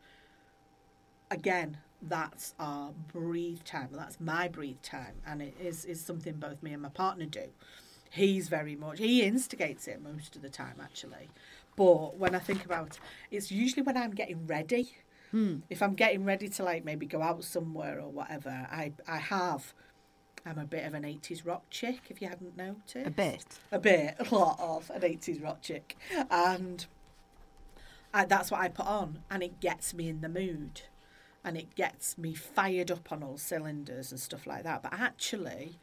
[1.31, 3.89] again, that's our breathe time.
[3.91, 7.45] That's my breathe time, and it is is something both me and my partner do.
[8.09, 11.29] He's very much he instigates it most of the time, actually.
[11.75, 14.95] But when I think about, it's usually when I'm getting ready.
[15.31, 15.57] Hmm.
[15.69, 19.73] If I'm getting ready to like maybe go out somewhere or whatever, I I have.
[20.43, 23.05] I'm a bit of an 80s rock chick, if you hadn't noticed.
[23.05, 23.45] A bit.
[23.71, 25.95] A bit, a lot of an 80s rock chick.
[26.31, 26.83] And
[28.11, 30.81] I, that's what I put on, and it gets me in the mood
[31.43, 34.83] and it gets me fired up on all cylinders and stuff like that.
[34.83, 35.79] But actually,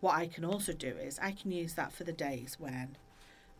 [0.00, 2.96] what I can also do is I can use that for the days when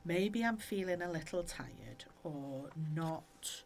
[0.04, 3.62] maybe I'm feeling a little tired or not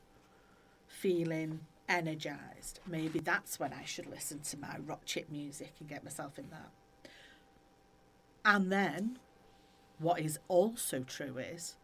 [0.87, 2.81] feeling energized.
[2.87, 6.49] Maybe that's when I should listen to my rock chip music and get myself in
[6.51, 6.71] that.
[8.45, 9.19] And then,
[9.99, 11.77] what is also true is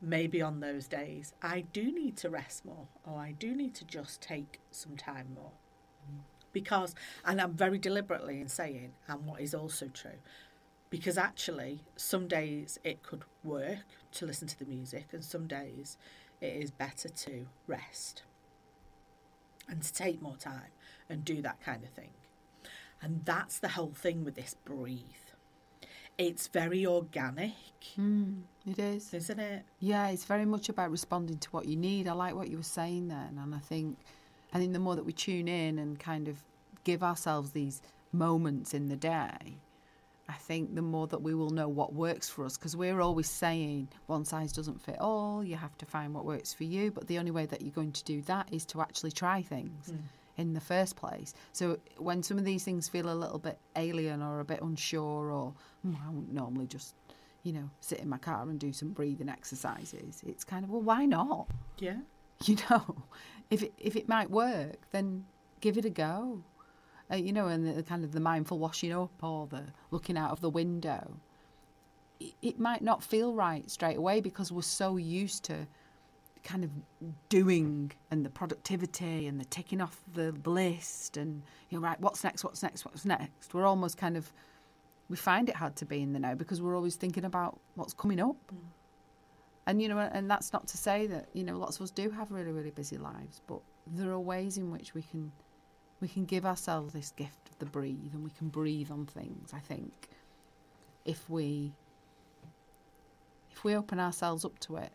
[0.00, 3.84] maybe on those days I do need to rest more or I do need to
[3.84, 5.52] just take some time more.
[6.52, 6.94] Because,
[7.24, 10.18] and I'm very deliberately in saying, and what is also true,
[10.88, 15.98] because actually, some days it could work to listen to the music, and some days
[16.40, 18.22] it is better to rest
[19.68, 20.70] and to take more time
[21.10, 22.12] and do that kind of thing.
[23.02, 25.25] And that's the whole thing with this breathe.
[26.18, 27.52] It's very organic,
[27.98, 29.12] Mm, it is.
[29.12, 29.64] isn't it?
[29.80, 32.08] Yeah, it's very much about responding to what you need.
[32.08, 33.98] I like what you were saying then, and I think,
[34.54, 36.42] I think the more that we tune in and kind of
[36.84, 39.58] give ourselves these moments in the day,
[40.28, 42.56] I think the more that we will know what works for us.
[42.56, 45.44] Because we're always saying one size doesn't fit all.
[45.44, 46.90] You have to find what works for you.
[46.90, 49.92] But the only way that you're going to do that is to actually try things
[50.36, 51.34] in the first place.
[51.52, 55.30] So when some of these things feel a little bit alien or a bit unsure,
[55.30, 56.94] or "Hmm, I wouldn't normally just,
[57.42, 60.82] you know, sit in my car and do some breathing exercises, it's kind of well,
[60.82, 61.48] why not?
[61.78, 61.98] Yeah.
[62.44, 62.96] You know,
[63.50, 65.24] if it, if it might work, then
[65.60, 66.42] give it a go.
[67.10, 70.18] Uh, you know, and the, the kind of the mindful washing up or the looking
[70.18, 71.16] out of the window.
[72.18, 75.66] It, it might not feel right straight away because we're so used to
[76.46, 76.70] kind of
[77.28, 82.22] doing and the productivity and the ticking off the list and you know right what's
[82.22, 83.52] next what's next what's next?
[83.52, 84.32] We're almost kind of
[85.08, 87.92] we find it hard to be in the now because we're always thinking about what's
[87.92, 88.36] coming up.
[88.52, 88.58] Mm.
[89.66, 92.08] And you know and that's not to say that you know lots of us do
[92.10, 95.32] have really really busy lives but there are ways in which we can
[96.00, 99.52] we can give ourselves this gift of the breathe and we can breathe on things
[99.52, 100.08] i think
[101.04, 101.72] if we
[103.50, 104.92] if we open ourselves up to it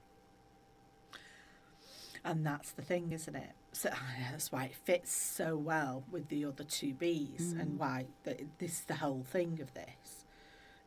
[2.23, 3.51] And that's the thing, isn't it?
[3.71, 3.89] So
[4.31, 7.77] that's why it fits so well with the other two Bs and mm.
[7.77, 10.25] why th- this is the whole thing of this.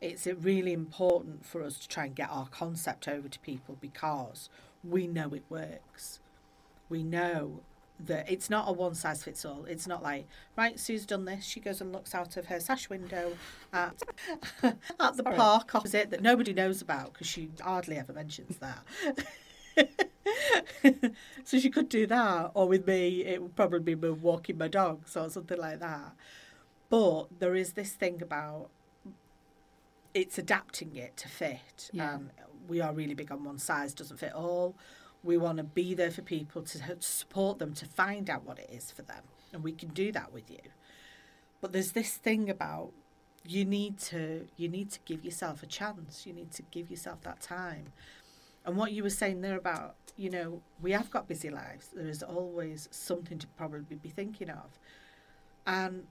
[0.01, 4.49] It's really important for us to try and get our concept over to people because
[4.83, 6.19] we know it works.
[6.89, 7.61] We know
[7.99, 9.65] that it's not a one size fits all.
[9.65, 10.27] It's not like,
[10.57, 11.45] right, Sue's done this.
[11.45, 13.37] She goes and looks out of her sash window
[13.71, 14.01] at,
[14.63, 20.09] at the park opposite that nobody knows about because she hardly ever mentions that.
[21.43, 25.15] so she could do that, or with me, it would probably be walking my dogs
[25.15, 26.13] or something like that.
[26.89, 28.69] But there is this thing about
[30.13, 31.89] it's adapting it to fit.
[31.91, 32.15] Yeah.
[32.15, 32.31] Um,
[32.67, 34.75] we are really big on one size doesn't fit all.
[35.23, 38.69] We want to be there for people to support them to find out what it
[38.71, 40.59] is for them, and we can do that with you.
[41.61, 42.91] But there's this thing about
[43.47, 46.25] you need to you need to give yourself a chance.
[46.25, 47.91] You need to give yourself that time.
[48.65, 51.89] And what you were saying there about, you know, we have got busy lives.
[51.93, 54.79] There is always something to probably be thinking of.
[55.67, 56.07] And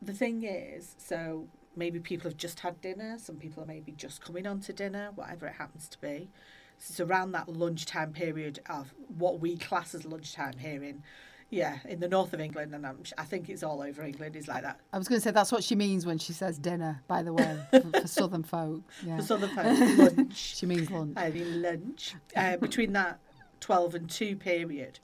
[0.00, 4.22] the thing is, so maybe people have just had dinner, some people are maybe just
[4.22, 6.30] coming on to dinner, whatever it happens to be.
[6.78, 11.02] So it's around that lunchtime period of what we class as lunchtime here in,
[11.50, 14.46] yeah, in the north of England, and I'm, I think it's all over England, is
[14.46, 14.78] like that.
[14.92, 17.02] I was going to say that's what she means when she says dinner.
[17.08, 20.56] By the way, for, for southern folk, yeah, For southern folk, lunch.
[20.56, 21.14] she means lunch.
[21.16, 23.18] I mean lunch uh, between that
[23.58, 25.00] twelve and two period,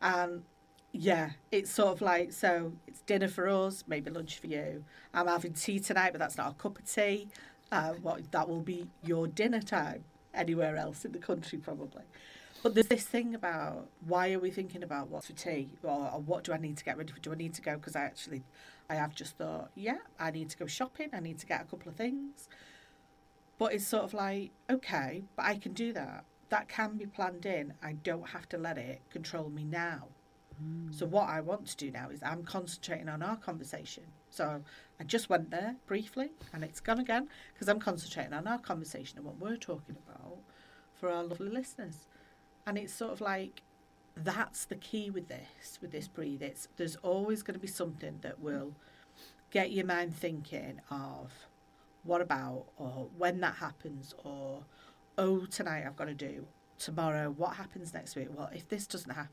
[0.00, 0.44] and
[0.92, 4.82] yeah, it's sort of like so it's dinner for us, maybe lunch for you.
[5.12, 7.28] I'm having tea tonight, but that's not a cup of tea.
[7.70, 12.02] Uh, what that will be your dinner time anywhere else in the country probably.
[12.66, 16.20] But there's this thing about why are we thinking about what's for tea or, or
[16.20, 17.20] what do I need to get ready for?
[17.20, 18.42] Do I need to go because I actually
[18.90, 21.10] I have just thought yeah I need to go shopping.
[21.12, 22.48] I need to get a couple of things.
[23.56, 26.24] But it's sort of like, okay, but I can do that.
[26.48, 27.72] That can be planned in.
[27.84, 30.08] I don't have to let it control me now.
[30.90, 31.12] So hmm.
[31.12, 34.06] what I want to do now is I'm concentrating on our conversation.
[34.28, 34.60] So
[34.98, 39.18] I just went there briefly and it's gone again because I'm concentrating on our conversation
[39.18, 40.38] and what we're talking about
[40.96, 42.08] for our lovely listeners.
[42.66, 43.62] And it's sort of like
[44.16, 46.42] that's the key with this, with this breathe.
[46.42, 48.72] It's there's always going to be something that will
[49.50, 51.32] get your mind thinking of
[52.02, 54.62] what about or when that happens or
[55.18, 56.46] oh tonight I've got to do
[56.78, 58.28] tomorrow what happens next week?
[58.34, 59.30] Well if this doesn't happen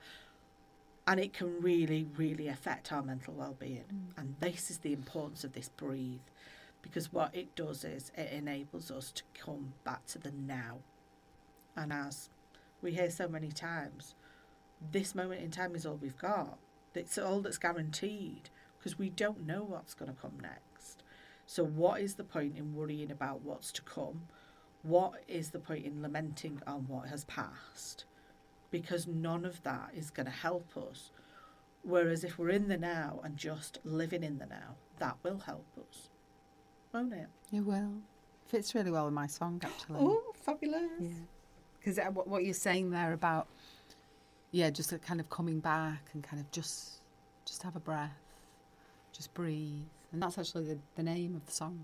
[1.07, 3.85] and it can really really affect our mental well-being.
[3.93, 4.17] Mm.
[4.17, 6.21] And this is the importance of this breathe
[6.81, 10.79] because what it does is it enables us to come back to the now.
[11.75, 12.29] And as
[12.83, 14.15] we hear so many times
[14.91, 16.57] this moment in time is all we've got
[16.93, 21.03] it's all that's guaranteed because we don't know what's going to come next
[21.45, 24.23] so, what is the point in worrying about what's to come?
[24.81, 28.05] What is the point in lamenting on what has passed?
[28.71, 31.11] Because none of that is going to help us.
[31.83, 35.67] Whereas if we're in the now and just living in the now, that will help
[35.77, 36.09] us,
[36.93, 37.27] won't it?
[37.51, 37.93] It will.
[38.47, 39.99] Fits really well with my song, actually.
[39.99, 40.91] Oh, fabulous.
[40.99, 41.09] Yeah.
[41.83, 43.47] Because what, what you're saying there about,
[44.51, 47.01] yeah, just kind of coming back and kind of just,
[47.45, 48.11] just have a breath,
[49.11, 49.81] just breathe,
[50.11, 51.83] and that's actually the, the name of the song.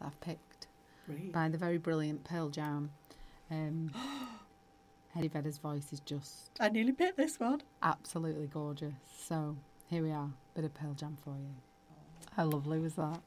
[0.00, 0.66] that I've picked
[1.08, 1.28] Really?
[1.28, 2.90] by the very brilliant Pearl Jam.
[3.50, 3.90] Um,
[5.16, 7.62] Eddie Vedder's voice is just I nearly picked this one.
[7.82, 8.92] absolutely gorgeous.
[9.18, 9.56] So
[9.88, 11.54] here we are, bit of Pearl Jam for you.
[12.36, 13.20] How lovely was that?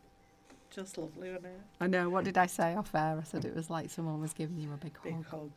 [0.71, 1.61] Just lovely, wasn't it?
[1.81, 2.09] I know.
[2.09, 3.17] What did I say off air?
[3.19, 5.49] I said it was like someone was giving you a big Big hug.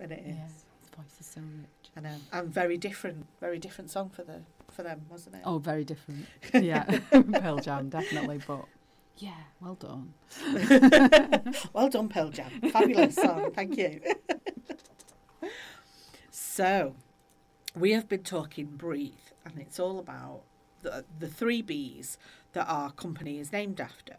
[0.00, 0.36] And it is.
[0.36, 0.44] Yeah,
[0.80, 1.90] his voice is so rich.
[1.96, 2.16] I know.
[2.32, 4.40] And very different, very different song for the
[4.70, 5.42] for them, wasn't it?
[5.44, 6.26] Oh, very different.
[6.54, 8.64] Yeah, Pearl Jam definitely, but
[9.18, 10.14] yeah, well done.
[11.72, 12.50] well done, Pearl Jam.
[12.72, 13.50] Fabulous song.
[13.52, 14.00] Thank you.
[16.30, 16.94] so,
[17.76, 19.12] we have been talking breathe,
[19.44, 20.42] and it's all about
[20.82, 22.16] the the three B's
[22.52, 24.16] that our company is named after.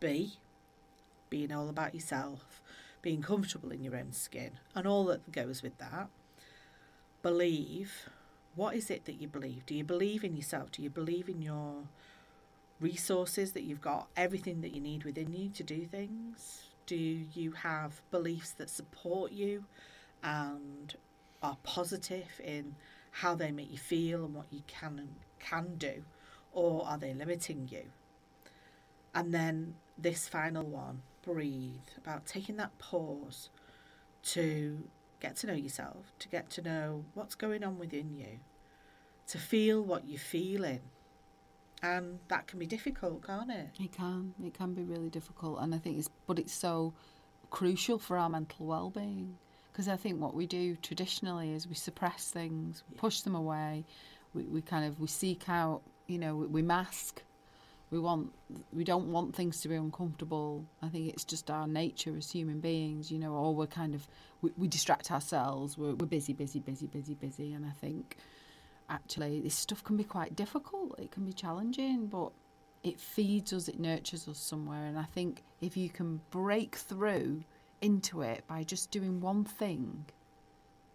[0.00, 0.34] B,
[1.30, 2.60] being all about yourself,
[3.04, 6.08] being comfortable in your own skin, and all that goes with that.
[7.22, 8.08] Believe.
[8.56, 9.66] What is it that you believe?
[9.66, 10.70] Do you believe in yourself?
[10.72, 11.82] Do you believe in your
[12.80, 16.68] resources that you've got everything that you need within you to do things?
[16.86, 19.64] Do you have beliefs that support you
[20.22, 20.94] and
[21.42, 22.76] are positive in
[23.10, 26.04] how they make you feel and what you can and can do,
[26.52, 27.82] or are they limiting you?
[29.14, 33.50] And then this final one, breathe, about taking that pause
[34.22, 34.78] to
[35.20, 38.40] get to know yourself, to get to know what's going on within you,
[39.28, 40.80] to feel what you're feeling.
[41.82, 43.68] And that can be difficult, can't it?
[43.78, 44.34] It can.
[44.42, 46.94] It can be really difficult, and I think it's but it's so
[47.50, 49.36] crucial for our mental well-being
[49.74, 53.84] because I think what we do traditionally is we suppress things, we push them away,
[54.32, 57.22] we, we kind of we seek out, you know, we, we mask.
[57.94, 58.32] We want
[58.72, 60.64] we don't want things to be uncomfortable.
[60.82, 64.08] I think it's just our nature as human beings, you know, or we're kind of
[64.42, 65.78] we, we distract ourselves.
[65.78, 68.16] We're, we're busy, busy, busy, busy, busy, and I think
[68.90, 70.98] actually this stuff can be quite difficult.
[70.98, 72.32] It can be challenging, but
[72.82, 74.86] it feeds us, it nurtures us somewhere.
[74.86, 77.44] And I think if you can break through
[77.80, 80.04] into it by just doing one thing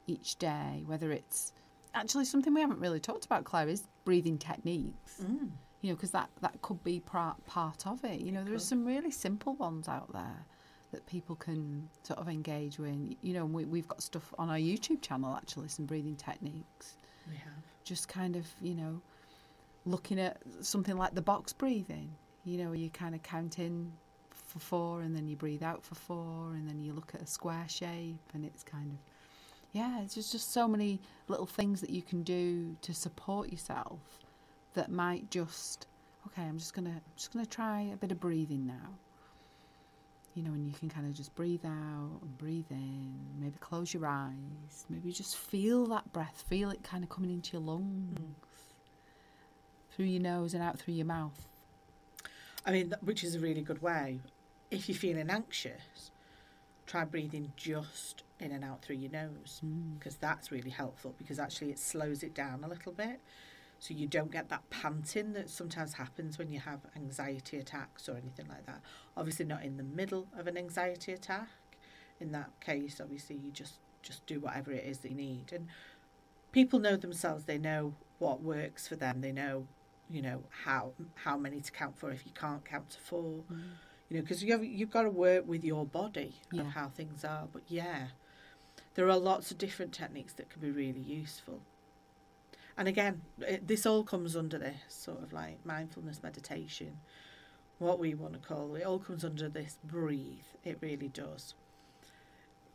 [0.06, 1.54] each day, whether it's
[1.96, 5.22] actually something we haven't really talked about, Claire, is breathing techniques.
[5.24, 5.52] Mm.
[5.82, 8.20] You know, because that, that could be part, part of it.
[8.20, 10.46] You know, there are some really simple ones out there
[10.92, 12.96] that people can sort of engage with.
[13.22, 16.96] You know, we, we've got stuff on our YouTube channel, actually, some breathing techniques
[17.30, 17.54] We have.
[17.84, 19.02] just kind of, you know,
[19.86, 22.12] looking at something like the box breathing,
[22.44, 23.92] you know, you kind of count in
[24.32, 27.28] for four and then you breathe out for four and then you look at a
[27.28, 28.98] square shape and it's kind of,
[29.72, 34.00] yeah, it's just, just so many little things that you can do to support yourself
[34.74, 35.88] that might just,
[36.28, 38.98] okay, I'm just gonna, I'm just gonna try a bit of breathing now.
[40.36, 43.94] You know, and you can kind of just breathe out and breathe in, maybe close
[43.94, 48.20] your eyes, maybe just feel that breath, feel it kind of coming into your lungs,
[48.20, 48.26] mm.
[49.92, 51.48] through your nose and out through your mouth.
[52.66, 54.20] I mean, which is a really good way.
[54.70, 56.12] If you're feeling anxious,
[56.86, 59.98] try breathing just in and out through your nose mm.
[59.98, 63.20] because that's really helpful because actually it slows it down a little bit.
[63.80, 68.18] So you don't get that panting that sometimes happens when you have anxiety attacks or
[68.18, 68.82] anything like that.
[69.16, 71.48] Obviously not in the middle of an anxiety attack.
[72.20, 75.52] In that case, obviously you just just do whatever it is that you need.
[75.54, 75.68] And
[76.52, 79.22] people know themselves, they know what works for them.
[79.22, 79.68] They know,
[80.10, 83.44] you know, how how many to count for if you can't count to four.
[83.52, 83.62] Mm.
[84.10, 86.62] You know, because you have, you've got to work with your body Yeah.
[86.62, 87.48] of how things are.
[87.52, 88.08] But yeah,
[88.96, 91.62] there are lots of different techniques that can be really useful.
[92.80, 97.02] And again, it, this all comes under this sort of like mindfulness meditation,
[97.78, 100.46] what we want to call it, all comes under this breathe.
[100.64, 101.56] It really does.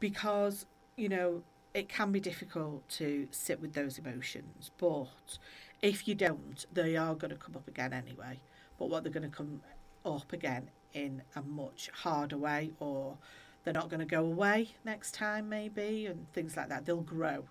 [0.00, 1.42] Because, you know,
[1.72, 5.38] it can be difficult to sit with those emotions, but
[5.80, 8.40] if you don't, they are going to come up again anyway.
[8.78, 9.62] But what they're going to come
[10.04, 13.16] up again in a much harder way, or
[13.64, 16.84] they're not going to go away next time, maybe, and things like that.
[16.84, 17.46] They'll grow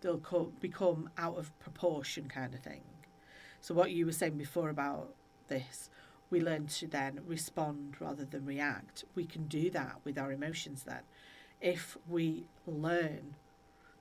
[0.00, 2.82] they'll co- become out of proportion kind of thing.
[3.60, 5.14] So what you were saying before about
[5.48, 5.90] this,
[6.30, 9.04] we learn to then respond rather than react.
[9.14, 11.02] We can do that with our emotions then.
[11.60, 13.36] If we learn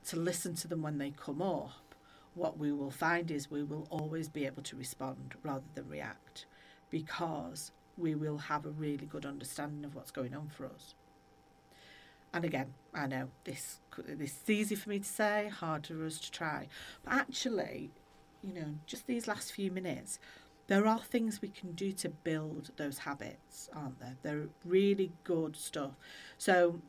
[0.07, 1.95] to listen to them when they come up,
[2.33, 6.45] what we will find is we will always be able to respond rather than react
[6.89, 10.93] because we will have a really good understanding of what's going on for us.
[12.33, 16.19] And again, I know this this is easy for me to say, hard for us
[16.19, 16.67] to try.
[17.03, 17.91] But actually,
[18.41, 20.19] you know, just these last few minutes,
[20.67, 24.17] there are things we can do to build those habits, aren't there?
[24.23, 25.91] They're really good stuff.
[26.37, 26.81] So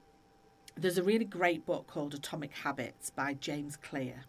[0.77, 4.25] there's a really great book called Atomic Habits by James Clear.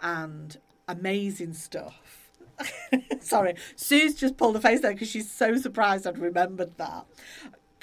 [0.00, 2.30] And amazing stuff.
[3.20, 7.06] Sorry, Sue's just pulled her face there because she's so surprised I'd remembered that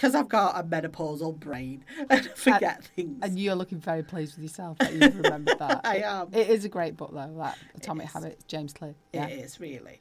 [0.01, 3.19] because I've got a menopausal brain and I forget and, things.
[3.21, 5.81] And you're looking very pleased with yourself that you've remembered that.
[5.83, 6.29] I am.
[6.33, 8.95] It is a great book, though, that Atomic Habits, James Clear.
[9.13, 9.27] Yeah.
[9.27, 9.99] It is, really.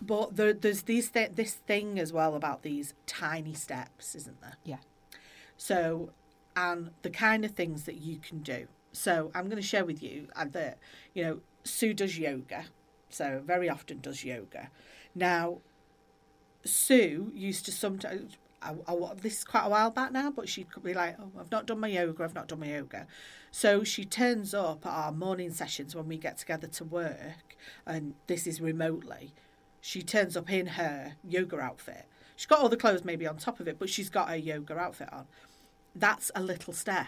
[0.00, 4.56] But there, there's these th- this thing as well about these tiny steps, isn't there?
[4.64, 4.78] Yeah.
[5.58, 6.12] So,
[6.56, 8.68] and the kind of things that you can do.
[8.92, 10.78] So, I'm going to share with you uh, that,
[11.12, 12.64] you know, Sue does yoga.
[13.10, 14.70] So, very often does yoga.
[15.14, 15.58] Now,
[16.64, 20.64] Sue used to sometimes, I, I, this is quite a while back now, but she
[20.64, 23.06] could be like, oh, I've not done my yoga, I've not done my yoga.
[23.50, 27.56] So she turns up at our morning sessions when we get together to work,
[27.86, 29.32] and this is remotely.
[29.80, 32.04] She turns up in her yoga outfit.
[32.36, 34.78] She's got all the clothes maybe on top of it, but she's got her yoga
[34.78, 35.26] outfit on.
[35.94, 37.06] That's a little step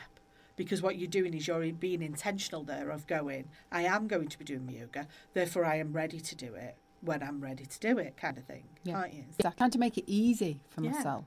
[0.57, 4.39] because what you're doing is you're being intentional there of going, I am going to
[4.39, 7.99] be doing yoga, therefore I am ready to do it when I'm ready to do
[7.99, 8.65] it, kind of thing.
[8.85, 8.97] Yeah.
[8.97, 9.25] Aren't you?
[9.45, 10.93] I trying to make it easy for Yeah.
[10.93, 11.25] myself.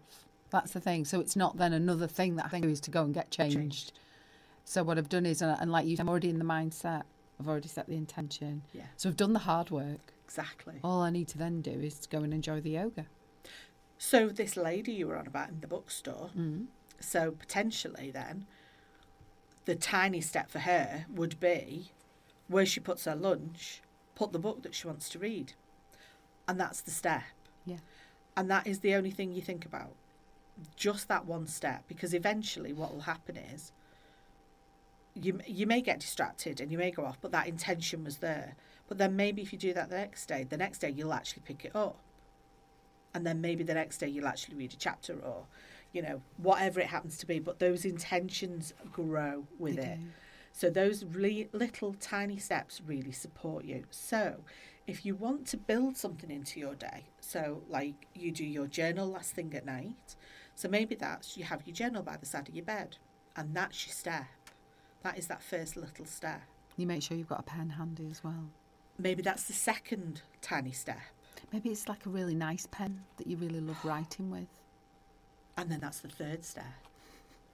[0.49, 1.05] That's the thing.
[1.05, 3.57] So it's not then another thing that I think is to go and get changed.
[3.57, 3.99] Changed.
[4.63, 7.03] So what I've done is, and and like you, I'm already in the mindset.
[7.39, 8.61] I've already set the intention.
[8.73, 8.85] Yeah.
[8.95, 10.13] So I've done the hard work.
[10.23, 10.75] Exactly.
[10.83, 13.05] All I need to then do is to go and enjoy the yoga.
[13.97, 16.67] So this lady you were on about in the bookstore, Mm.
[16.99, 18.45] so potentially then,
[19.65, 21.91] the tiny step for her would be
[22.47, 23.81] where she puts her lunch,
[24.15, 25.53] put the book that she wants to read.
[26.47, 27.23] And that's the step.
[27.65, 27.77] Yeah.
[28.37, 29.93] And that is the only thing you think about.
[30.75, 31.83] Just that one step.
[31.87, 33.71] Because eventually what will happen is
[35.15, 38.55] you you may get distracted and you may go off, but that intention was there.
[38.87, 41.43] But then maybe if you do that the next day, the next day you'll actually
[41.45, 41.97] pick it up.
[43.13, 45.45] And then maybe the next day you'll actually read a chapter or,
[45.93, 47.39] you know, whatever it happens to be.
[47.39, 49.99] But those intentions grow with They it.
[49.99, 50.07] do.
[50.51, 53.85] So those really little tiny steps really support you.
[53.89, 54.41] So
[54.87, 59.07] if you want to build something into your day, so like you do your journal
[59.07, 60.15] last thing at night,
[60.55, 62.97] so maybe that's you have your journal by the side of your bed,
[63.35, 64.25] and that's your step.
[65.03, 66.41] That is that first little step.
[66.77, 68.49] You make sure you've got a pen handy as well.
[68.97, 70.99] Maybe that's the second tiny step,
[71.51, 74.47] Maybe it's like a really nice pen that you really love writing with.
[75.57, 76.65] and then that's the third step.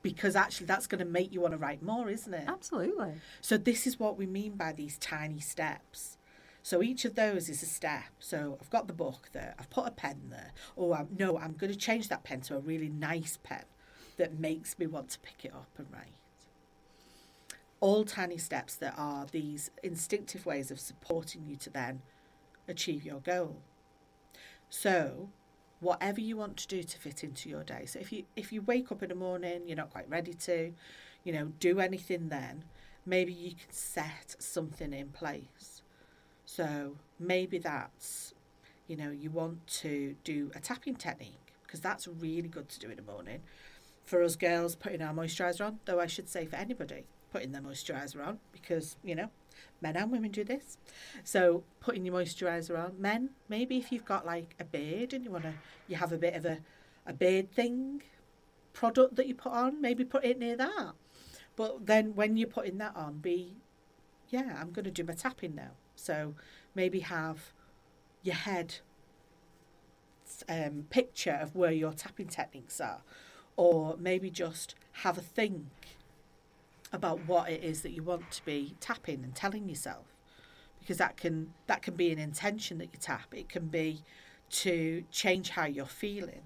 [0.01, 2.45] Because actually, that's going to make you want to write more, isn't it?
[2.47, 3.13] Absolutely.
[3.41, 6.17] So this is what we mean by these tiny steps.
[6.63, 8.11] So each of those is a step.
[8.19, 9.55] So I've got the book there.
[9.57, 10.51] I've put a pen there.
[10.75, 13.65] Or I'm, no, I'm going to change that pen to a really nice pen
[14.17, 16.13] that makes me want to pick it up and write.
[17.79, 22.03] All tiny steps that are these instinctive ways of supporting you to then
[22.67, 23.57] achieve your goal.
[24.69, 25.29] So
[25.79, 27.85] whatever you want to do to fit into your day.
[27.85, 30.71] So if you if you wake up in the morning, you're not quite ready to,
[31.23, 32.63] you know, do anything then,
[33.05, 35.70] maybe you can set something in place.
[36.53, 38.33] So maybe that's,
[38.85, 42.89] you know, you want to do a tapping technique because that's really good to do
[42.89, 43.39] in the morning.
[44.03, 47.61] For us girls, putting our moisturiser on, though I should say for anybody, putting their
[47.61, 49.29] moisturiser on because, you know,
[49.79, 50.77] men and women do this.
[51.23, 52.99] So putting your moisturiser on.
[52.99, 55.53] Men, maybe if you've got like a beard and you want to,
[55.87, 56.57] you have a bit of a,
[57.07, 58.03] a beard thing
[58.73, 60.95] product that you put on, maybe put it near that.
[61.55, 63.55] But then when you're putting that on, be,
[64.27, 65.71] yeah, I'm going to do my tapping now.
[66.01, 66.35] So
[66.75, 67.53] maybe have
[68.23, 68.75] your head
[70.49, 73.01] um, picture of where your tapping techniques are,
[73.55, 75.67] or maybe just have a think
[76.93, 80.05] about what it is that you want to be tapping and telling yourself,
[80.79, 83.33] because that can that can be an intention that you tap.
[83.33, 84.01] It can be
[84.51, 86.41] to change how you're feeling.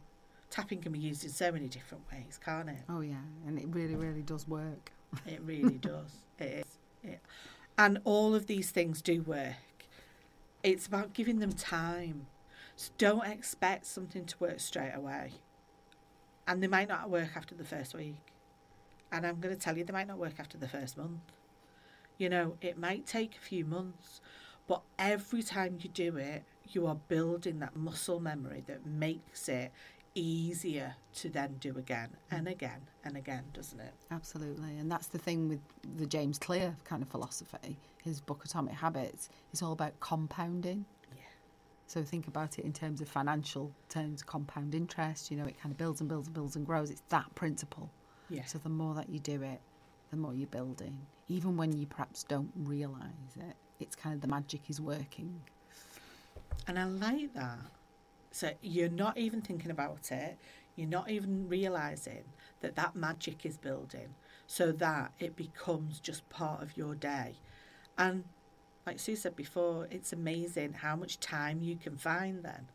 [0.49, 2.83] Tapping can be used in so many different ways, can't it?
[2.89, 3.15] Oh yeah,
[3.47, 4.91] and it really, really does work.
[5.25, 6.11] It really does.
[6.39, 7.11] It is.
[7.11, 7.19] It,
[7.77, 9.55] and all of these things do work.
[10.63, 12.27] It's about giving them time.
[12.75, 15.33] So don't expect something to work straight away.
[16.47, 18.17] And they might not work after the first week.
[19.11, 21.19] And I'm going to tell you, they might not work after the first month.
[22.17, 24.21] You know, it might take a few months,
[24.67, 29.71] but every time you do it, you are building that muscle memory that makes it
[30.15, 32.37] easier to then do again mm.
[32.37, 33.93] and again and again, doesn't it?
[34.11, 35.59] Absolutely, and that's the thing with
[35.97, 37.77] the James Clear kind of philosophy.
[38.03, 40.85] His book Atomic Habits is all about compounding.
[41.15, 41.21] Yeah.
[41.87, 45.29] So think about it in terms of financial terms, compound interest.
[45.29, 46.89] You know, it kind of builds and builds and builds and grows.
[46.89, 47.89] It's that principle.
[48.29, 48.45] Yeah.
[48.45, 49.59] So the more that you do it,
[50.11, 50.97] the more you're building.
[51.27, 53.01] Even when you perhaps don't realise
[53.35, 55.41] it, it's kind of the magic is working.
[56.67, 57.59] And I like that.
[58.35, 60.37] So you're not even thinking about it.
[60.75, 62.25] You're not even realizing
[62.59, 64.13] that that magic is building
[64.45, 67.35] so that it becomes just part of your day.
[67.97, 68.25] And
[68.85, 72.67] like Sue said before, it's amazing how much time you can find then.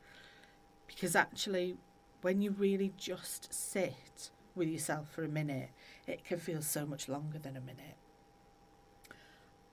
[0.86, 1.76] Because actually,
[2.22, 5.72] when you really just sit with yourself for a minute,
[6.06, 7.98] it can feel so much longer than a minute.